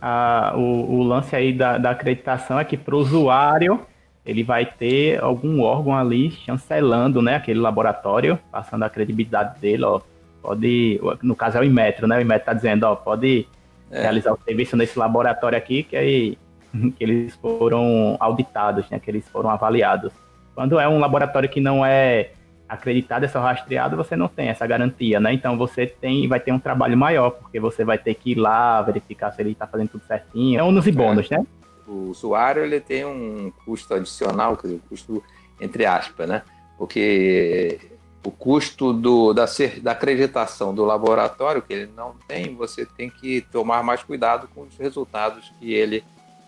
Ah, 0.00 0.52
o, 0.54 0.98
o, 0.98 1.02
lance 1.02 1.34
aí 1.34 1.52
da, 1.52 1.78
da 1.78 1.90
acreditação 1.90 2.58
é 2.58 2.64
que 2.64 2.76
para 2.76 2.94
o 2.94 2.98
usuário 2.98 3.80
ele 4.24 4.42
vai 4.42 4.66
ter 4.66 5.22
algum 5.22 5.62
órgão 5.62 5.96
ali 5.96 6.30
chancelando 6.30 7.22
né, 7.22 7.36
aquele 7.36 7.60
laboratório, 7.60 8.38
passando 8.52 8.82
a 8.82 8.90
credibilidade 8.90 9.58
dele, 9.60 9.84
ó, 9.84 10.00
pode, 10.42 11.00
no 11.22 11.34
caso 11.34 11.56
é 11.56 11.60
o 11.60 11.64
Inmetro, 11.64 12.06
né? 12.06 12.18
O 12.18 12.20
Inmetro 12.20 12.42
está 12.42 12.52
dizendo, 12.52 12.84
ó, 12.84 12.94
pode 12.94 13.48
é. 13.90 14.02
realizar 14.02 14.32
o 14.32 14.38
serviço 14.44 14.76
nesse 14.76 14.98
laboratório 14.98 15.56
aqui, 15.56 15.82
que 15.82 15.96
aí 15.96 16.38
que 16.96 17.04
eles 17.04 17.34
foram 17.36 18.16
auditados, 18.20 18.88
né, 18.90 18.98
que 18.98 19.10
eles 19.10 19.28
foram 19.28 19.50
avaliados. 19.50 20.12
Quando 20.54 20.78
é 20.78 20.88
um 20.88 20.98
laboratório 20.98 21.48
que 21.48 21.60
não 21.60 21.84
é 21.84 22.30
acreditado, 22.68 23.24
é 23.24 23.28
só 23.28 23.40
rastreado, 23.40 23.96
você 23.96 24.16
não 24.16 24.26
tem 24.26 24.48
essa 24.48 24.66
garantia, 24.66 25.20
né? 25.20 25.32
Então 25.32 25.56
você 25.56 25.86
tem, 25.86 26.26
vai 26.26 26.40
ter 26.40 26.50
um 26.50 26.58
trabalho 26.58 26.96
maior, 26.96 27.30
porque 27.30 27.60
você 27.60 27.84
vai 27.84 27.98
ter 27.98 28.14
que 28.14 28.32
ir 28.32 28.34
lá 28.36 28.82
verificar 28.82 29.30
se 29.30 29.40
ele 29.40 29.52
está 29.52 29.66
fazendo 29.66 29.90
tudo 29.90 30.04
certinho. 30.04 30.58
É 30.58 30.62
ônus 30.62 30.86
e 30.86 30.92
bônus, 30.92 31.30
é. 31.30 31.38
né? 31.38 31.46
O 31.86 32.10
usuário 32.10 32.64
ele 32.64 32.80
tem 32.80 33.04
um 33.04 33.52
custo 33.64 33.94
adicional, 33.94 34.56
quer 34.56 34.68
dizer, 34.68 34.80
um 34.84 34.88
custo 34.88 35.22
entre 35.60 35.86
aspas, 35.86 36.28
né? 36.28 36.42
Porque 36.76 37.78
o 38.26 38.30
custo 38.32 38.92
do, 38.92 39.32
da, 39.32 39.46
da 39.80 39.92
acreditação 39.92 40.74
do 40.74 40.84
laboratório 40.84 41.62
que 41.62 41.72
ele 41.72 41.90
não 41.96 42.16
tem, 42.26 42.56
você 42.56 42.84
tem 42.84 43.08
que 43.08 43.40
tomar 43.52 43.84
mais 43.84 44.02
cuidado 44.02 44.48
com 44.52 44.62
os 44.62 44.76
resultados 44.76 45.52
que 45.60 45.72
ele 45.72 46.04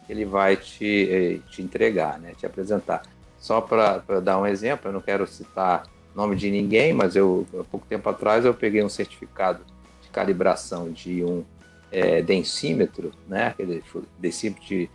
ele 0.08 0.24
vai 0.24 0.56
te, 0.56 1.06
eh, 1.10 1.38
te 1.50 1.60
entregar, 1.60 2.18
né, 2.18 2.32
te 2.34 2.46
apresentar. 2.46 3.02
Só 3.38 3.60
para 3.60 4.20
dar 4.22 4.38
um 4.38 4.46
exemplo, 4.46 4.88
eu 4.88 4.92
não 4.94 5.02
quero 5.02 5.26
citar 5.26 5.84
nome 6.14 6.34
de 6.34 6.50
ninguém, 6.50 6.94
mas 6.94 7.14
eu 7.14 7.46
há 7.60 7.62
pouco 7.64 7.86
tempo 7.86 8.08
atrás 8.08 8.44
eu 8.44 8.54
peguei 8.54 8.82
um 8.82 8.88
certificado 8.88 9.60
de 10.00 10.08
calibração 10.08 10.90
de 10.90 11.22
um 11.22 11.44
é, 11.92 12.22
densímetro, 12.22 13.12
né, 13.28 13.48
aquele 13.48 13.84
densímetro 14.18 14.64
de 14.64 14.90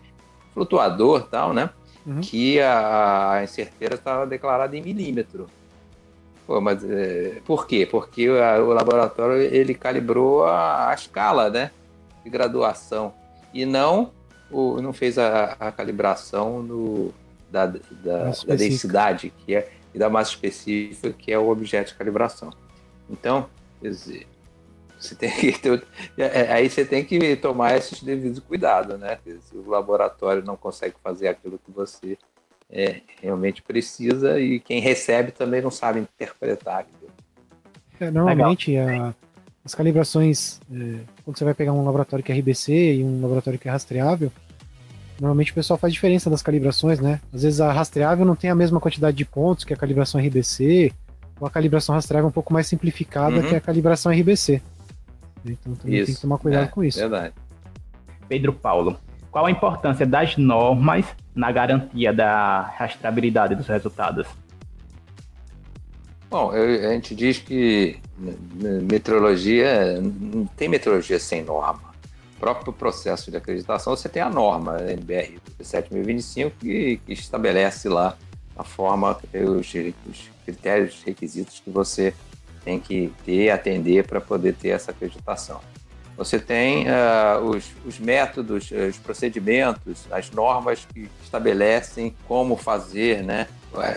flutuador 0.52 1.28
tal, 1.30 1.54
né, 1.54 1.69
uhum. 2.08 2.19
que 2.19 2.60
a, 2.60 3.34
a 3.34 3.43
incerteira 3.43 3.93
estava 3.93 4.26
declarada 4.26 4.76
em 4.76 4.82
milímetro. 4.82 5.48
Pô, 6.54 6.62
mas 6.62 6.84
é, 6.88 7.42
por 7.46 7.66
quê? 7.66 7.84
Porque 7.84 8.28
a, 8.28 8.62
o 8.62 8.68
laboratório 8.68 9.42
ele 9.42 9.74
calibrou 9.74 10.46
a, 10.46 10.92
a 10.92 10.94
escala, 10.94 11.50
né, 11.50 11.72
de 12.24 12.30
graduação 12.30 13.12
e 13.52 13.66
não 13.66 14.12
o, 14.52 14.80
não 14.80 14.94
fez 14.94 15.18
a, 15.18 15.54
a 15.60 15.72
calibração 15.72 16.62
no, 16.62 17.12
da, 17.50 17.66
da, 17.66 17.80
da, 18.46 18.56
densidade 18.56 19.34
que 19.36 19.56
é, 19.56 19.72
e 19.96 19.98
da 19.98 20.12
massa 20.12 20.30
específica, 20.30 21.12
que 21.12 21.32
é 21.32 21.39
o 21.39 21.50
objeto 21.50 21.88
de 21.88 21.96
calibração. 21.96 22.54
Então, 23.10 23.50
quer 23.82 23.89
dizer, 23.89 24.28
você 25.00 25.16
tem 25.16 25.32
que 25.32 25.54
ter, 25.60 25.84
é, 26.20 26.42
é, 26.42 26.54
aí 26.54 26.70
você 26.70 26.86
tem 26.86 27.04
que 27.04 27.36
tomar 27.36 27.76
esses 27.76 28.04
devidos 28.04 28.38
cuidados, 28.38 29.00
né? 29.00 29.18
Se 29.26 29.58
o 29.58 29.68
laboratório 29.68 30.46
não 30.46 30.56
consegue 30.56 30.94
fazer 31.04 31.30
aquilo 31.30 31.58
que 31.58 31.72
você 31.72 32.16
é, 32.74 33.02
realmente 33.22 33.62
precisa 33.62 34.40
e 34.40 34.60
quem 34.60 34.82
recebe 34.82 35.32
também 35.32 35.62
não 35.62 35.72
sabe 35.72 36.00
interpretar. 36.00 36.86
É, 38.00 38.10
normalmente 38.10 38.76
a, 38.76 39.14
as 39.64 39.76
calibrações, 39.76 40.60
é, 40.72 41.00
quando 41.24 41.38
você 41.38 41.46
vai 41.46 41.54
pegar 41.54 41.72
um 41.72 41.86
laboratório 41.86 42.26
que 42.26 42.32
é 42.32 42.36
RBC 42.36 42.96
e 42.96 43.04
um 43.04 43.22
laboratório 43.22 43.60
que 43.60 43.70
é 43.70 43.72
rastreável, 43.72 44.32
Normalmente 45.20 45.52
o 45.52 45.56
pessoal 45.56 45.78
faz 45.78 45.94
diferença 45.94 46.30
das 46.30 46.42
calibrações, 46.42 47.00
né? 47.00 47.22
Às 47.32 47.44
vezes 47.44 47.62
a 47.62 47.72
rastreável 47.72 48.26
não 48.26 48.36
tem 48.36 48.50
a 48.50 48.56
mesma 48.56 48.80
quantidade 48.80 49.16
de 49.16 49.24
pontos 49.24 49.64
que 49.64 49.74
a 49.74 49.78
calibração 49.78 50.20
RBC, 50.20 50.92
ou 51.40 51.48
a 51.48 51.52
calibração 51.52 51.94
rastreável 51.94 52.28
é 52.28 52.30
um 52.30 52.34
pouco 52.34 52.52
mais 52.52 52.68
simplificada 52.68 53.38
uhum. 53.38 53.48
que 53.48 53.56
a 53.56 53.62
calibração 53.62 54.12
RBC. 54.12 54.62
Então 55.46 55.76
também 55.76 55.98
isso. 55.98 56.06
tem 56.08 56.16
que 56.16 56.22
tomar 56.22 56.38
cuidado 56.40 56.66
é, 56.66 56.68
com 56.68 56.84
isso. 56.84 57.00
Verdade. 57.00 57.34
Pedro 58.28 58.54
Paulo, 58.54 58.98
qual 59.34 59.48
a 59.48 59.52
importância 59.52 60.06
das 60.06 60.38
normas 60.38 61.06
na 61.34 61.52
garantia 61.52 62.13
da 62.13 62.62
rastreabilidade 62.78 63.56
dos 63.56 63.67
resultados? 63.67 64.28
Bom, 66.30 66.54
eu, 66.54 66.88
a 66.88 66.93
gente 66.93 67.15
diz 67.15 67.39
que 67.39 67.98
metrologia, 68.84 70.00
não 70.02 70.46
tem 70.46 70.69
metrologia 70.69 71.19
sem 71.19 71.43
norma 71.43 71.91
próprio 72.39 72.74
processo 72.74 73.32
de 73.32 73.38
acreditação, 73.38 73.96
você 73.96 74.10
tem 74.10 74.22
a 74.22 74.30
norma 74.30 74.76
a 74.76 74.91
NBR 74.91 75.39
7025 75.62 76.58
que, 76.60 76.98
que 76.98 77.13
estabelece 77.13 77.88
lá 77.88 78.17
a 78.58 78.65
forma, 78.65 79.17
os, 79.34 79.74
os 80.10 80.30
critérios, 80.46 80.96
os 80.96 81.04
requisitos 81.04 81.62
que 81.62 81.69
você 81.69 82.13
tem 82.65 82.80
que 82.82 83.13
ter, 83.26 83.50
atender 83.50 84.06
para 84.06 84.19
poder 84.19 84.54
ter 84.56 84.69
essa 84.69 84.91
acreditação. 84.91 85.62
Você 86.15 86.39
tem 86.39 86.86
uh, 86.86 87.43
os, 87.43 87.71
os, 87.86 87.99
métodos, 87.99 88.69
os 88.71 88.97
procedimentos, 88.97 90.06
as 90.12 90.30
normas 90.30 90.86
que 90.93 91.10
estabelecem 91.23 92.15
como 92.28 92.56
fazer, 92.56 93.23
né? 93.23 93.47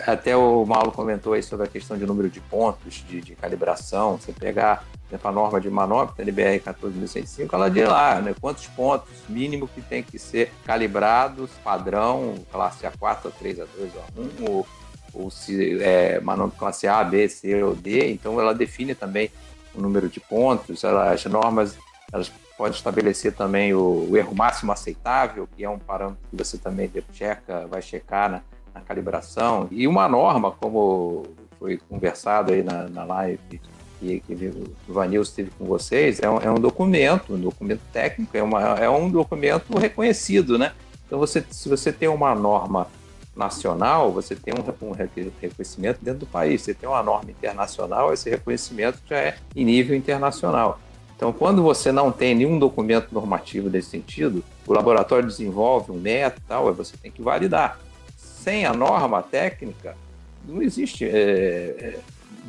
Até 0.07 0.35
o 0.35 0.65
Paulo 0.65 0.91
comentou 0.91 1.33
aí 1.33 1.43
sobre 1.43 1.67
a 1.67 1.69
questão 1.69 1.95
de 1.95 2.05
número 2.05 2.29
de 2.29 2.39
pontos 2.39 3.05
de, 3.07 3.21
de 3.21 3.35
calibração. 3.35 4.17
Você 4.17 4.33
pegar 4.33 4.83
a 5.23 5.31
norma 5.31 5.61
de 5.61 5.69
manobra, 5.69 6.15
a 6.17 6.21
NBR 6.21 6.59
14105, 6.59 7.55
ela 7.55 7.69
diz 7.69 7.87
lá 7.87 8.19
né, 8.19 8.35
quantos 8.41 8.65
pontos 8.67 9.13
mínimo 9.29 9.67
que 9.67 9.81
tem 9.81 10.01
que 10.01 10.17
ser 10.17 10.51
calibrados, 10.65 11.51
padrão, 11.63 12.35
classe 12.51 12.85
A4, 12.85 13.31
A3, 13.31 13.59
A2, 13.59 13.91
A1, 14.17 14.49
ou, 14.49 14.67
ou 15.13 15.29
se 15.29 15.81
é 15.81 16.19
manobra 16.19 16.57
classe 16.57 16.87
A, 16.87 17.03
B, 17.03 17.29
C 17.29 17.63
ou 17.63 17.75
D. 17.75 18.11
Então, 18.11 18.41
ela 18.41 18.55
define 18.55 18.95
também 18.95 19.31
o 19.75 19.81
número 19.81 20.09
de 20.09 20.19
pontos, 20.19 20.83
ela, 20.83 21.11
as 21.11 21.23
normas 21.25 21.77
elas 22.11 22.31
podem 22.57 22.73
estabelecer 22.73 23.33
também 23.33 23.73
o, 23.73 24.07
o, 24.09 24.17
erro 24.17 24.33
máximo 24.35 24.71
aceitável, 24.71 25.47
que 25.55 25.63
é 25.63 25.69
um 25.69 25.79
parâmetro 25.79 26.19
que 26.29 26.35
você 26.35 26.57
também 26.57 26.91
checa, 27.13 27.67
vai 27.67 27.81
checar 27.81 28.29
na, 28.29 28.41
na 28.73 28.81
calibração. 28.81 29.67
E 29.71 29.87
uma 29.87 30.07
norma, 30.07 30.51
como 30.51 31.23
foi 31.59 31.77
conversado 31.89 32.53
aí 32.53 32.63
na, 32.63 32.87
na 32.87 33.03
live 33.03 33.39
que, 33.99 34.19
que 34.19 34.33
o 34.87 34.93
Vanil 34.93 35.21
esteve 35.21 35.51
com 35.57 35.65
vocês, 35.65 36.19
é 36.21 36.29
um, 36.29 36.39
é 36.39 36.51
um, 36.51 36.59
documento, 36.59 37.33
um 37.33 37.39
documento 37.39 37.81
técnico, 37.91 38.35
é, 38.37 38.43
uma, 38.43 38.61
é 38.61 38.89
um 38.89 39.09
documento 39.09 39.77
reconhecido, 39.77 40.57
né? 40.57 40.73
Então, 41.05 41.17
você, 41.17 41.43
se 41.49 41.67
você 41.67 41.91
tem 41.91 42.07
uma 42.07 42.35
norma 42.35 42.87
nacional, 43.35 44.11
você 44.11 44.35
tem 44.35 44.53
um, 44.53 44.87
um 44.87 44.91
reconhecimento 44.91 45.99
dentro 46.01 46.21
do 46.21 46.25
país. 46.25 46.61
Você 46.61 46.73
tem 46.73 46.89
uma 46.89 47.01
norma 47.03 47.31
internacional, 47.31 48.11
esse 48.11 48.29
reconhecimento 48.29 48.99
já 49.07 49.17
é 49.17 49.37
em 49.55 49.63
nível 49.63 49.95
internacional. 49.95 50.79
Então, 51.17 51.33
quando 51.33 51.63
você 51.63 51.91
não 51.91 52.11
tem 52.11 52.35
nenhum 52.35 52.59
documento 52.59 53.07
normativo 53.11 53.71
desse 53.71 53.89
sentido, 53.89 54.43
o 54.67 54.71
laboratório 54.71 55.27
desenvolve 55.27 55.91
um 55.91 55.99
método 55.99 56.45
tal, 56.47 56.71
você 56.75 56.95
tem 56.95 57.11
que 57.11 57.23
validar. 57.23 57.79
Sem 58.15 58.67
a 58.67 58.73
norma 58.73 59.23
técnica, 59.23 59.97
não 60.47 60.61
existe 60.61 61.05
é, 61.05 61.09
é 61.09 61.99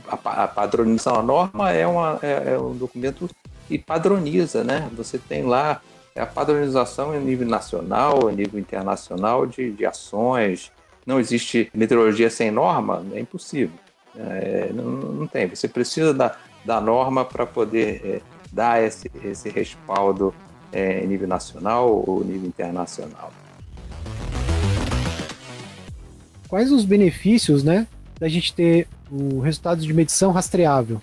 a, 0.06 0.46
padronização, 0.46 1.18
a 1.18 1.22
norma 1.22 1.72
é, 1.72 1.86
uma, 1.86 2.18
é, 2.22 2.52
é, 2.52 2.58
um 2.58 2.76
documento 2.76 3.28
que 3.66 3.78
padroniza, 3.78 4.62
né? 4.62 4.88
Você 4.92 5.18
tem 5.18 5.44
lá 5.44 5.80
a 6.14 6.26
padronização 6.26 7.14
em 7.14 7.20
nível 7.20 7.48
nacional, 7.48 8.30
em 8.30 8.36
nível 8.36 8.60
internacional 8.60 9.46
de, 9.46 9.72
de 9.72 9.86
ações. 9.86 10.70
Não 11.06 11.18
existe 11.18 11.70
meteorologia 11.72 12.28
sem 12.28 12.50
norma, 12.50 13.04
é 13.14 13.20
impossível. 13.20 13.78
É, 14.14 14.70
não, 14.74 14.84
não, 14.84 15.26
tem. 15.26 15.46
Você 15.48 15.68
precisa 15.68 16.12
da, 16.12 16.36
da 16.64 16.80
norma 16.80 17.24
para 17.24 17.46
poder 17.46 18.02
é, 18.04 18.37
dar 18.52 18.82
esse, 18.82 19.10
esse 19.22 19.48
respaldo 19.48 20.34
é, 20.72 21.04
em 21.04 21.06
nível 21.06 21.28
nacional 21.28 22.04
ou 22.06 22.24
nível 22.24 22.48
internacional. 22.48 23.32
Quais 26.48 26.72
os 26.72 26.84
benefícios, 26.84 27.62
né, 27.62 27.86
da 28.18 28.28
gente 28.28 28.54
ter 28.54 28.88
o 29.10 29.40
resultado 29.40 29.80
de 29.80 29.92
medição 29.92 30.30
rastreável. 30.32 31.00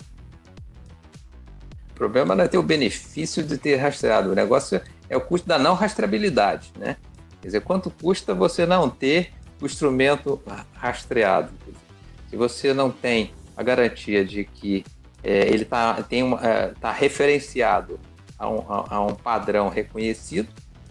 O 1.90 1.94
problema 1.94 2.34
não 2.34 2.44
é 2.44 2.48
ter 2.48 2.58
o 2.58 2.62
benefício 2.62 3.42
de 3.42 3.56
ter 3.56 3.76
rastreado, 3.76 4.30
o 4.30 4.34
negócio 4.34 4.80
é 5.08 5.16
o 5.16 5.20
custo 5.20 5.48
da 5.48 5.58
não 5.58 5.74
rastreabilidade, 5.74 6.72
né? 6.78 6.96
Quer 7.40 7.48
dizer, 7.48 7.60
quanto 7.62 7.90
custa 7.90 8.34
você 8.34 8.66
não 8.66 8.90
ter 8.90 9.32
o 9.60 9.66
instrumento 9.66 10.40
rastreado? 10.74 11.50
Se 12.28 12.36
você 12.36 12.74
não 12.74 12.90
tem 12.90 13.32
a 13.56 13.62
garantia 13.62 14.24
de 14.24 14.44
que 14.44 14.84
é, 15.26 15.48
ele 15.48 15.64
está 15.64 16.06
é, 16.40 16.66
tá 16.80 16.92
referenciado 16.92 17.98
a 18.38 18.48
um, 18.48 18.64
a, 18.68 19.04
um, 19.04 19.12
padrão 19.12 19.68
reconhecido, 19.68 20.46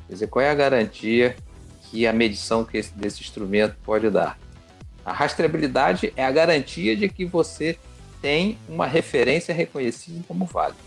quer 0.08 0.13
dizer, 0.13 0.28
qual 0.28 0.43
é 0.43 0.50
a 0.50 0.54
garantia 0.54 1.38
que 1.84 2.06
a 2.06 2.12
medição 2.12 2.65
que 2.65 2.78
esse, 2.78 2.93
desse 2.93 3.21
instrumento 3.21 3.78
pode 3.86 4.10
dar? 4.10 4.38
A 5.06 5.13
rastreabilidade 5.13 6.12
é 6.17 6.26
a 6.26 6.32
garantia 6.32 6.98
de 6.98 7.08
que 7.08 7.24
você 7.24 7.78
tem 8.21 8.58
uma 8.67 8.86
referência 8.86 9.54
reconhecida 9.54 10.21
como 10.28 10.45
válida. 10.45 10.80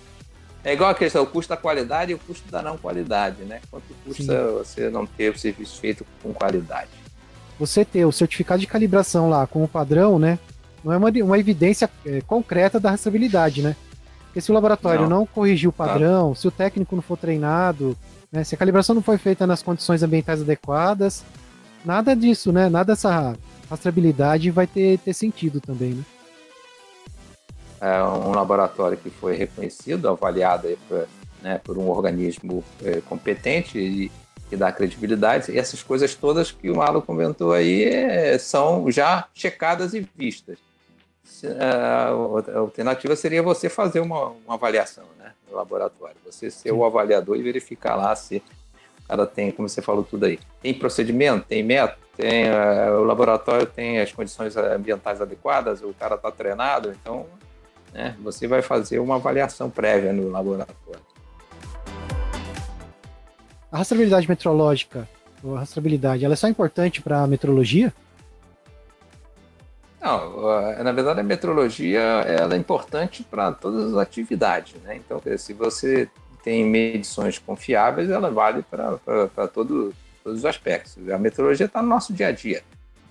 É 0.63 0.75
igual 0.75 0.91
a 0.91 0.95
questão, 0.95 1.23
o 1.23 1.27
custo 1.27 1.49
da 1.49 1.57
qualidade 1.57 2.13
e 2.13 2.15
o 2.15 2.19
custo 2.19 2.51
da 2.51 2.61
não 2.61 2.77
qualidade, 2.77 3.45
né? 3.45 3.61
Quanto 3.71 3.87
custa 4.05 4.23
Sim. 4.23 4.59
você 4.59 4.91
não 4.91 5.07
ter 5.07 5.31
o 5.31 5.39
serviço 5.39 5.81
feito 5.81 6.05
com 6.23 6.35
qualidade? 6.35 6.91
Você 7.59 7.83
ter 7.83 8.05
o 8.05 8.13
certificado 8.13 8.61
de 8.61 8.67
calibração 8.67 9.31
lá 9.31 9.47
como 9.47 9.67
padrão, 9.67 10.19
né? 10.19 10.39
Não 10.85 10.93
é 10.93 10.97
uma, 10.97 11.11
uma 11.11 11.39
evidência 11.39 11.91
é, 12.05 12.21
concreta 12.23 12.79
da 12.79 12.91
rastreabilidade, 12.91 13.63
né? 13.63 13.77
Porque 14.25 14.41
se 14.41 14.51
o 14.51 14.55
laboratório 14.55 15.09
não, 15.09 15.21
não 15.21 15.27
corrigir 15.27 15.69
o 15.69 15.73
padrão, 15.73 16.35
se 16.35 16.47
o 16.47 16.51
técnico 16.51 16.95
não 16.95 17.03
for 17.03 17.17
treinado, 17.17 17.97
né? 18.31 18.45
se 18.45 18.55
a 18.55 18.59
calibração 18.59 18.95
não 18.95 19.03
foi 19.03 19.19
feita 19.19 19.47
nas 19.47 19.63
condições 19.63 20.03
ambientais 20.03 20.43
adequadas, 20.43 21.25
nada 21.85 22.15
disso, 22.15 22.53
né? 22.53 22.69
Nada 22.69 22.93
dessa 22.93 23.35
rastreabilidade 23.71 24.51
vai 24.51 24.67
ter, 24.67 24.99
ter 24.99 25.15
sentido 25.15 25.61
também, 25.61 25.95
né? 25.95 26.05
é 27.81 28.03
um 28.03 28.33
laboratório 28.33 28.97
que 28.97 29.11
foi 29.11 29.37
reconhecido, 29.37 30.09
avaliado 30.09 30.69
por, 30.89 31.09
né, 31.43 31.61
por 31.63 31.79
um 31.79 31.89
organismo 31.89 32.65
é, 32.83 33.01
competente 33.01 33.79
e 33.79 34.11
que 34.49 34.57
dá 34.57 34.73
credibilidade. 34.73 35.53
E 35.53 35.59
essas 35.59 35.83
coisas 35.83 36.15
todas 36.15 36.51
que 36.51 36.71
o 36.71 36.77
Marlon 36.77 37.01
comentou 37.01 37.53
aí 37.53 37.85
é, 37.85 38.39
são 38.39 38.91
já 38.91 39.27
checadas 39.35 39.95
e 39.95 40.07
vistas. 40.17 40.59
É, 41.45 41.65
a 41.65 42.59
alternativa 42.59 43.15
seria 43.15 43.43
você 43.43 43.69
fazer 43.69 44.01
uma, 44.01 44.29
uma 44.45 44.55
avaliação 44.55 45.05
né, 45.19 45.33
no 45.49 45.57
laboratório, 45.57 46.17
você 46.25 46.51
ser 46.51 46.73
o 46.73 46.85
avaliador 46.85 47.37
e 47.37 47.43
verificar 47.43 47.95
lá 47.95 48.15
se 48.17 48.43
o 49.05 49.09
cara 49.09 49.27
tem, 49.27 49.53
como 49.53 49.69
você 49.69 49.81
falou 49.81 50.03
tudo 50.03 50.27
aí, 50.27 50.39
tem 50.61 50.75
procedimento, 50.75 51.47
tem 51.47 51.63
método, 51.63 52.01
tem, 52.17 52.51
uh, 52.51 53.01
o 53.01 53.05
laboratório 53.05 53.67
tem 53.67 54.01
as 54.01 54.11
condições 54.11 54.57
ambientais 54.57 55.21
adequadas, 55.23 55.81
o 55.83 55.95
cara 55.95 56.17
está 56.17 56.31
treinado, 56.33 56.91
então 56.91 57.27
né, 57.93 58.17
você 58.21 58.49
vai 58.49 58.61
fazer 58.61 58.99
uma 58.99 59.15
avaliação 59.15 59.71
prévia 59.71 60.13
no 60.13 60.29
laboratório. 60.31 61.01
A 63.71 63.79
rastreabilidade 63.79 64.29
metrológica, 64.29 65.09
ou 65.43 65.55
a 65.55 65.61
rastreabilidade, 65.61 66.25
ela 66.25 66.35
é 66.35 66.37
só 66.37 66.49
importante 66.49 67.01
para 67.01 67.23
a 67.23 67.27
metrologia? 67.27 67.93
Não, 70.01 70.43
na 70.83 70.93
verdade 70.93 71.21
a 71.21 71.25
metrologia 71.25 72.01
ela 72.01 72.55
é 72.55 72.57
importante 72.57 73.25
para 73.25 73.53
todas 73.53 73.93
as 73.93 73.99
atividades, 73.99 74.81
né? 74.83 74.97
Então, 74.97 75.21
se 75.37 75.53
você 75.53 76.09
tem 76.43 76.65
medições 76.65 77.39
confiáveis, 77.39 78.09
ela 78.09 78.31
vale 78.31 78.63
para 78.63 79.49
todo, 79.53 79.93
todos 80.23 80.39
os 80.39 80.45
aspectos. 80.45 80.97
A 81.09 81.19
metrologia 81.19 81.67
está 81.67 81.83
no 81.83 81.89
nosso 81.89 82.13
dia 82.13 82.29
a 82.29 82.33
dia. 82.33 82.63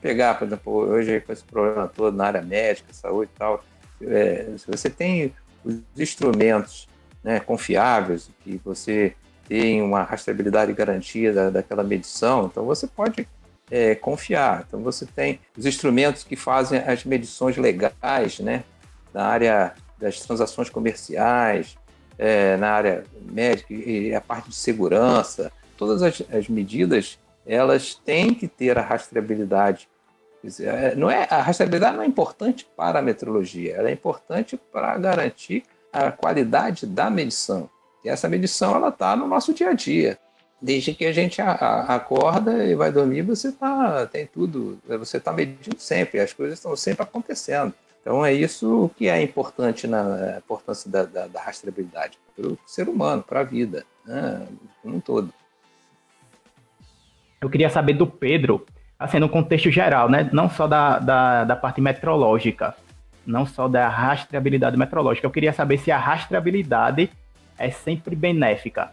Pegar, 0.01 0.35
por 0.35 0.47
exemplo, 0.47 0.73
hoje 0.73 1.19
com 1.21 1.33
esse 1.33 1.43
problema 1.43 1.87
todo 1.87 2.15
na 2.15 2.25
área 2.25 2.41
médica, 2.41 2.93
saúde 2.93 3.31
e 3.35 3.37
tal, 3.37 3.63
é, 4.01 4.53
se 4.57 4.65
você 4.67 4.89
tem 4.89 5.33
os 5.65 5.81
instrumentos 5.97 6.87
né, 7.23 7.39
confiáveis, 7.39 8.29
que 8.43 8.61
você 8.63 9.13
tem 9.47 9.81
uma 9.81 10.03
rastreabilidade 10.03 10.71
garantida 10.73 11.49
daquela 11.49 11.83
medição, 11.83 12.45
então 12.45 12.65
você 12.65 12.85
pode 12.85 13.27
é, 13.69 13.95
confiar. 13.95 14.65
Então 14.67 14.81
você 14.81 15.05
tem 15.05 15.39
os 15.57 15.65
instrumentos 15.65 16.23
que 16.23 16.35
fazem 16.35 16.79
as 16.79 17.03
medições 17.03 17.57
legais, 17.57 18.39
né, 18.39 18.63
na 19.13 19.25
área 19.25 19.73
das 19.99 20.19
transações 20.19 20.69
comerciais, 20.69 21.77
é, 22.17 22.57
na 22.57 22.71
área 22.71 23.03
médica 23.21 23.73
e 23.73 24.13
a 24.13 24.21
parte 24.21 24.49
de 24.49 24.55
segurança, 24.55 25.51
todas 25.75 26.01
as, 26.01 26.21
as 26.31 26.47
medidas 26.47 27.19
elas 27.45 27.95
têm 27.95 28.33
que 28.33 28.47
ter 28.47 28.77
a 28.77 28.81
rastreabilidade 28.81 29.87
é, 30.59 30.95
não 30.95 31.09
é, 31.09 31.27
a 31.29 31.41
rastreabilidade 31.41 31.97
não 31.97 32.03
é 32.03 32.05
importante 32.05 32.67
para 32.77 32.99
a 32.99 33.01
metrologia, 33.01 33.75
ela 33.75 33.89
é 33.89 33.91
importante 33.91 34.57
para 34.71 34.97
garantir 34.97 35.63
a 35.91 36.11
qualidade 36.11 36.85
da 36.85 37.09
medição. 37.09 37.69
E 38.05 38.09
essa 38.09 38.29
medição 38.29 38.75
ela 38.75 38.89
está 38.89 39.15
no 39.15 39.27
nosso 39.27 39.53
dia 39.53 39.69
a 39.69 39.73
dia. 39.73 40.17
Desde 40.61 40.93
que 40.93 41.05
a 41.05 41.11
gente 41.11 41.41
a, 41.41 41.51
a, 41.51 41.95
acorda 41.95 42.65
e 42.65 42.73
vai 42.73 42.91
dormir, 42.91 43.21
você 43.21 43.51
tá, 43.51 44.05
tem 44.07 44.25
tudo, 44.25 44.79
você 44.87 45.17
está 45.17 45.31
medindo 45.31 45.79
sempre, 45.79 46.19
as 46.19 46.33
coisas 46.33 46.57
estão 46.57 46.75
sempre 46.75 47.03
acontecendo. 47.03 47.73
Então 48.01 48.25
é 48.25 48.33
isso 48.33 48.89
que 48.97 49.07
é 49.07 49.21
importante 49.21 49.85
na 49.85 50.37
importância 50.37 50.89
da, 50.89 51.03
da, 51.03 51.27
da 51.27 51.41
rastreabilidade 51.41 52.17
para 52.35 52.47
o 52.47 52.57
ser 52.65 52.89
humano, 52.89 53.21
para 53.21 53.41
a 53.41 53.43
vida, 53.43 53.85
né, 54.05 54.47
como 54.81 54.95
um 54.95 54.99
todo. 54.99 55.31
Eu 57.39 57.49
queria 57.49 57.69
saber 57.69 57.93
do 57.93 58.07
Pedro 58.07 58.65
assim, 58.97 59.19
no 59.19 59.29
contexto 59.29 59.69
geral, 59.69 60.09
né? 60.09 60.29
Não 60.33 60.49
só 60.49 60.67
da, 60.67 60.99
da, 60.99 61.43
da 61.43 61.55
parte 61.55 61.79
metrológica, 61.79 62.75
não 63.25 63.45
só 63.45 63.67
da 63.67 63.87
rastreabilidade 63.87 64.77
metrológica. 64.77 65.27
Eu 65.27 65.31
queria 65.31 65.53
saber 65.53 65.77
se 65.77 65.91
a 65.91 65.97
rastreabilidade 65.97 67.09
é 67.57 67.69
sempre 67.69 68.15
benéfica. 68.15 68.91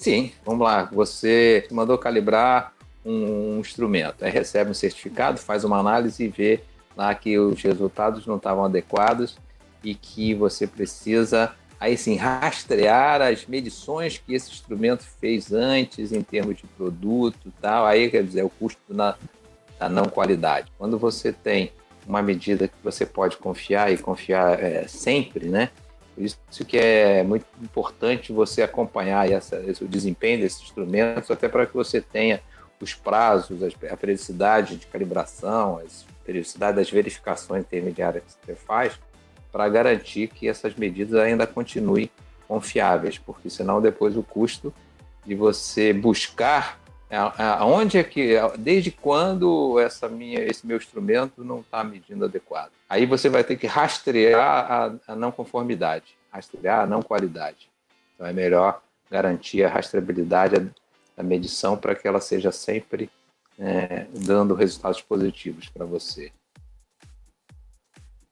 Sim, 0.00 0.32
vamos 0.46 0.64
lá. 0.64 0.84
Você 0.84 1.68
mandou 1.70 1.98
calibrar 1.98 2.72
um, 3.04 3.56
um 3.56 3.60
instrumento, 3.60 4.24
aí 4.24 4.30
recebe 4.30 4.70
um 4.70 4.74
certificado, 4.74 5.38
faz 5.38 5.62
uma 5.62 5.78
análise 5.78 6.24
e 6.24 6.28
vê 6.28 6.60
lá 6.96 7.14
que 7.14 7.38
os 7.38 7.60
resultados 7.60 8.26
não 8.26 8.36
estavam 8.38 8.64
adequados 8.64 9.36
e 9.84 9.94
que 9.94 10.34
você 10.34 10.66
precisa 10.66 11.52
aí 11.78 11.98
sim 11.98 12.16
rastrear 12.16 13.20
as 13.20 13.44
medições 13.44 14.16
que 14.16 14.32
esse 14.32 14.50
instrumento 14.50 15.04
fez 15.20 15.52
antes 15.52 16.12
em 16.12 16.22
termos 16.22 16.56
de 16.56 16.66
produto 16.66 17.52
tal. 17.60 17.84
Aí 17.84 18.10
quer 18.10 18.24
dizer 18.24 18.42
o 18.42 18.48
custo 18.48 18.80
na, 18.88 19.16
da 19.78 19.90
não 19.90 20.06
qualidade. 20.06 20.72
Quando 20.78 20.98
você 20.98 21.30
tem 21.30 21.72
uma 22.06 22.22
medida 22.22 22.68
que 22.68 22.74
você 22.82 23.04
pode 23.04 23.36
confiar 23.36 23.92
e 23.92 23.98
confiar 23.98 24.58
é, 24.58 24.88
sempre 24.88 25.50
né 25.50 25.68
isso 26.16 26.64
que 26.66 26.76
é 26.76 27.22
muito 27.22 27.46
importante 27.62 28.32
você 28.32 28.62
acompanhar 28.62 29.30
essa, 29.30 29.56
esse, 29.66 29.82
o 29.82 29.88
desempenho 29.88 30.40
desses 30.40 30.62
instrumentos 30.62 31.30
até 31.30 31.48
para 31.48 31.66
que 31.66 31.74
você 31.74 32.00
tenha 32.00 32.40
os 32.80 32.94
prazos 32.94 33.60
a 33.62 33.96
periodicidade 33.96 34.76
de 34.76 34.86
calibração 34.86 35.78
a 35.78 36.24
periodicidade 36.24 36.76
das 36.76 36.90
verificações 36.90 37.62
intermediárias 37.62 38.22
que 38.40 38.46
você 38.46 38.54
faz 38.54 38.98
para 39.52 39.68
garantir 39.68 40.28
que 40.28 40.48
essas 40.48 40.74
medidas 40.74 41.20
ainda 41.20 41.46
continuem 41.46 42.10
confiáveis, 42.46 43.18
porque 43.18 43.50
senão 43.50 43.80
depois 43.80 44.16
o 44.16 44.22
custo 44.22 44.72
de 45.24 45.34
você 45.34 45.92
buscar 45.92 46.79
aonde 47.16 47.98
é 47.98 48.04
que 48.04 48.34
desde 48.58 48.90
quando 48.90 49.78
essa 49.80 50.08
minha 50.08 50.40
esse 50.40 50.66
meu 50.66 50.76
instrumento 50.76 51.42
não 51.42 51.60
está 51.60 51.82
medindo 51.82 52.24
adequado? 52.24 52.70
Aí 52.88 53.06
você 53.06 53.28
vai 53.28 53.42
ter 53.42 53.56
que 53.56 53.66
rastrear 53.66 54.70
a, 54.70 55.12
a, 55.12 55.16
não 55.16 55.32
conformidade 55.32 56.14
rastrear 56.30 56.80
a 56.80 56.86
não 56.86 57.02
qualidade. 57.02 57.68
Então 58.14 58.26
é 58.26 58.32
melhor 58.32 58.82
garantir 59.10 59.64
a 59.64 59.68
rastreabilidade 59.68 60.70
da 61.16 61.22
medição 61.22 61.76
para 61.76 61.94
que 61.94 62.06
ela 62.06 62.20
seja 62.20 62.52
sempre 62.52 63.10
é, 63.58 64.06
dando 64.14 64.54
resultados 64.54 65.02
positivos 65.02 65.68
para 65.68 65.84
você. 65.84 66.32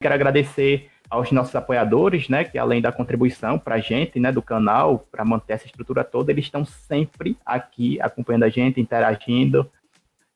Quero 0.00 0.14
agradecer 0.14 0.90
aos 1.10 1.32
nossos 1.32 1.54
apoiadores, 1.54 2.28
né, 2.28 2.44
que 2.44 2.58
além 2.58 2.80
da 2.80 2.92
contribuição 2.92 3.58
para 3.58 3.76
a 3.76 3.80
gente, 3.80 4.20
né, 4.20 4.30
do 4.30 4.42
canal, 4.42 5.06
para 5.10 5.24
manter 5.24 5.54
essa 5.54 5.66
estrutura 5.66 6.04
toda, 6.04 6.30
eles 6.30 6.44
estão 6.44 6.64
sempre 6.64 7.36
aqui 7.44 8.00
acompanhando 8.00 8.44
a 8.44 8.48
gente, 8.48 8.80
interagindo. 8.80 9.70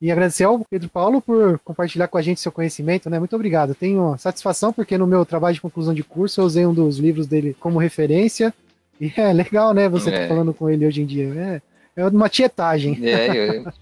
E 0.01 0.11
agradecer 0.11 0.45
ao 0.45 0.59
Pedro 0.65 0.89
Paulo 0.89 1.23
por 1.23 1.61
compartilhar 1.61 2.09
com 2.09 2.19
a 2.19 2.23
gente 2.23 2.41
seu 2.41 2.51
conhecimento, 2.51 3.09
né? 3.09 3.21
Muito 3.21 3.37
obrigado. 3.37 3.73
Tenho 3.73 4.17
satisfação 4.19 4.73
porque 4.73 4.99
no 4.99 5.07
meu 5.07 5.25
trabalho 5.25 5.55
de 5.55 5.61
conclusão 5.61 5.95
de 5.95 6.03
curso 6.03 6.41
eu 6.41 6.45
usei 6.45 6.67
um 6.67 6.75
dos 6.75 6.99
livros 6.99 7.29
dele 7.29 7.57
como 7.61 7.79
referência. 7.79 8.53
E 9.01 9.13
é 9.17 9.33
legal, 9.33 9.73
né? 9.73 9.89
Você 9.89 10.11
é. 10.11 10.23
tá 10.23 10.29
falando 10.29 10.53
com 10.53 10.69
ele 10.69 10.85
hoje 10.87 11.03
em 11.03 11.07
dia. 11.07 11.63
É, 11.97 12.03
é 12.03 12.07
uma 12.07 12.29
tietagem. 12.29 12.99
É, 13.07 13.59
eu, 13.59 13.73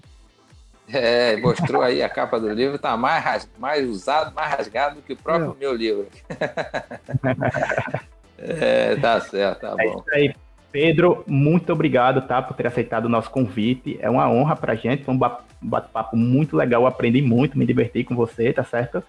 é, 0.93 1.37
mostrou 1.37 1.83
aí 1.83 2.03
a 2.03 2.09
capa 2.09 2.39
do 2.39 2.53
livro, 2.53 2.77
está 2.77 2.97
mais, 2.97 3.49
mais 3.59 3.89
usado, 3.89 4.35
mais 4.35 4.53
rasgado 4.53 4.97
do 4.97 5.03
que 5.03 5.13
o 5.13 5.17
próprio 5.17 5.57
meu 5.59 5.75
livro. 5.75 6.07
é, 8.39 8.97
tá 8.97 9.21
certo, 9.21 9.61
tá 9.61 9.75
é 9.79 9.87
bom. 9.87 10.05
É 10.13 10.17
aí. 10.17 10.35
Pedro, 10.73 11.25
muito 11.27 11.73
obrigado, 11.73 12.27
tá, 12.29 12.41
por 12.41 12.57
ter 12.57 12.67
aceitado 12.67 13.07
o 13.07 13.09
nosso 13.09 13.29
convite. 13.29 13.99
É 14.01 14.09
uma 14.09 14.31
honra 14.31 14.55
pra 14.55 14.77
gente, 14.77 15.03
foi 15.03 15.15
um 15.15 15.19
bate-papo 15.19 16.17
muito 16.17 16.57
legal, 16.57 16.87
aprendi 16.87 17.21
muito, 17.21 17.59
me 17.59 17.67
diverti 17.67 18.05
com 18.05 18.15
você, 18.15 18.53
tá 18.53 18.63
certo? 18.63 19.03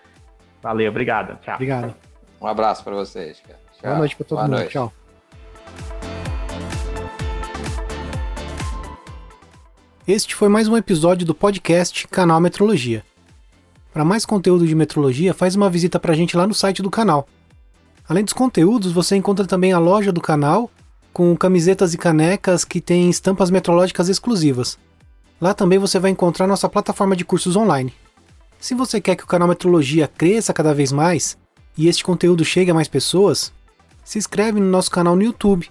Valeu, 0.61 0.89
obrigado. 0.89 1.39
Tchau. 1.41 1.55
Obrigado. 1.55 1.95
Um 2.41 2.47
abraço 2.47 2.83
para 2.83 2.95
vocês. 2.95 3.39
Cara. 3.41 3.59
Tchau. 3.73 3.81
Boa 3.83 3.97
noite 3.99 4.15
para 4.15 4.25
todo 4.25 4.37
Boa 4.37 4.47
mundo. 4.47 4.57
Noite. 4.57 4.71
Tchau. 4.71 6.00
Este 10.07 10.33
foi 10.33 10.49
mais 10.49 10.67
um 10.67 10.75
episódio 10.75 11.27
do 11.27 11.35
podcast 11.35 12.07
Canal 12.07 12.41
Metrologia. 12.41 13.03
Para 13.93 14.03
mais 14.03 14.25
conteúdo 14.25 14.65
de 14.65 14.73
metrologia, 14.73 15.31
faz 15.31 15.55
uma 15.55 15.69
visita 15.69 15.99
para 15.99 16.11
a 16.11 16.15
gente 16.15 16.35
lá 16.35 16.47
no 16.47 16.55
site 16.55 16.81
do 16.81 16.89
canal. 16.89 17.27
Além 18.09 18.23
dos 18.23 18.33
conteúdos, 18.33 18.91
você 18.91 19.15
encontra 19.15 19.45
também 19.45 19.73
a 19.73 19.77
loja 19.77 20.11
do 20.11 20.19
canal 20.19 20.71
com 21.13 21.37
camisetas 21.37 21.93
e 21.93 21.99
canecas 21.99 22.65
que 22.65 22.81
tem 22.81 23.11
estampas 23.11 23.51
metrológicas 23.51 24.09
exclusivas. 24.09 24.75
Lá 25.39 25.53
também 25.53 25.77
você 25.77 25.99
vai 25.99 26.09
encontrar 26.09 26.47
nossa 26.47 26.67
plataforma 26.67 27.15
de 27.15 27.23
cursos 27.23 27.55
online. 27.55 27.93
Se 28.59 28.73
você 28.73 28.99
quer 28.99 29.15
que 29.15 29.23
o 29.23 29.27
canal 29.27 29.47
Metrologia 29.47 30.07
cresça 30.07 30.51
cada 30.51 30.73
vez 30.73 30.91
mais 30.91 31.37
e 31.77 31.87
este 31.87 32.03
conteúdo 32.03 32.43
chegue 32.43 32.71
a 32.71 32.73
mais 32.73 32.87
pessoas, 32.87 33.53
se 34.03 34.17
inscreve 34.17 34.59
no 34.59 34.65
nosso 34.65 34.89
canal 34.89 35.15
no 35.15 35.21
YouTube, 35.21 35.69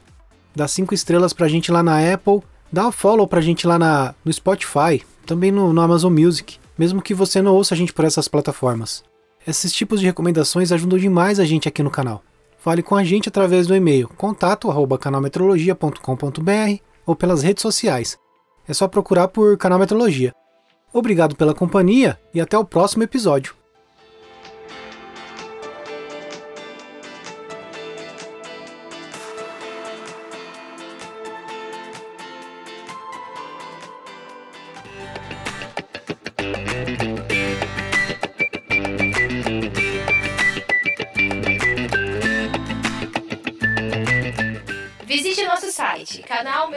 dá 0.55 0.69
5 0.69 0.95
estrelas 0.95 1.33
pra 1.33 1.49
gente 1.49 1.73
lá 1.73 1.83
na 1.83 1.99
Apple, 2.15 2.43
dá 2.73 2.89
um 2.89 2.93
follow 2.93 3.27
pra 3.27 3.41
gente 3.41 3.67
lá 3.67 3.77
na, 3.79 4.15
no 4.25 4.33
Spotify, 4.33 5.03
também 5.27 5.51
no, 5.51 5.73
no 5.73 5.81
Amazon 5.81 6.13
Music, 6.13 6.59
mesmo 6.79 7.03
que 7.03 7.13
você 7.15 7.43
não 7.43 7.55
ouça 7.55 7.75
a 7.75 7.77
gente 7.77 7.93
por 7.93 8.05
essas 8.05 8.29
plataformas. 8.29 9.03
Esses 9.47 9.73
tipos 9.73 10.01
de 10.01 10.07
recomendações 10.07 10.73
ajudam 10.73 10.99
demais 10.99 11.39
a 11.41 11.45
gente 11.45 11.69
aqui 11.69 11.83
no 11.83 11.91
canal. 11.91 12.23
Fale 12.59 12.83
com 12.83 12.95
a 12.95 13.05
gente 13.05 13.29
através 13.29 13.67
do 13.67 13.75
e-mail 13.75 14.09
contato@canalmetrologia.com.br 14.17 16.83
ou 17.07 17.17
pelas 17.17 17.43
redes 17.43 17.63
sociais. 17.63 18.19
É 18.69 18.75
só 18.75 18.87
procurar 18.87 19.29
por 19.29 19.57
Canal 19.57 19.79
Metrologia. 19.79 20.35
Obrigado 20.93 21.35
pela 21.37 21.55
companhia 21.55 22.21
e 22.35 22.41
até 22.41 22.59
o 22.59 22.65
próximo 22.65 23.03
episódio. 23.03 23.60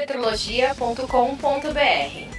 Canalmetrologia.com.br. 0.05 2.32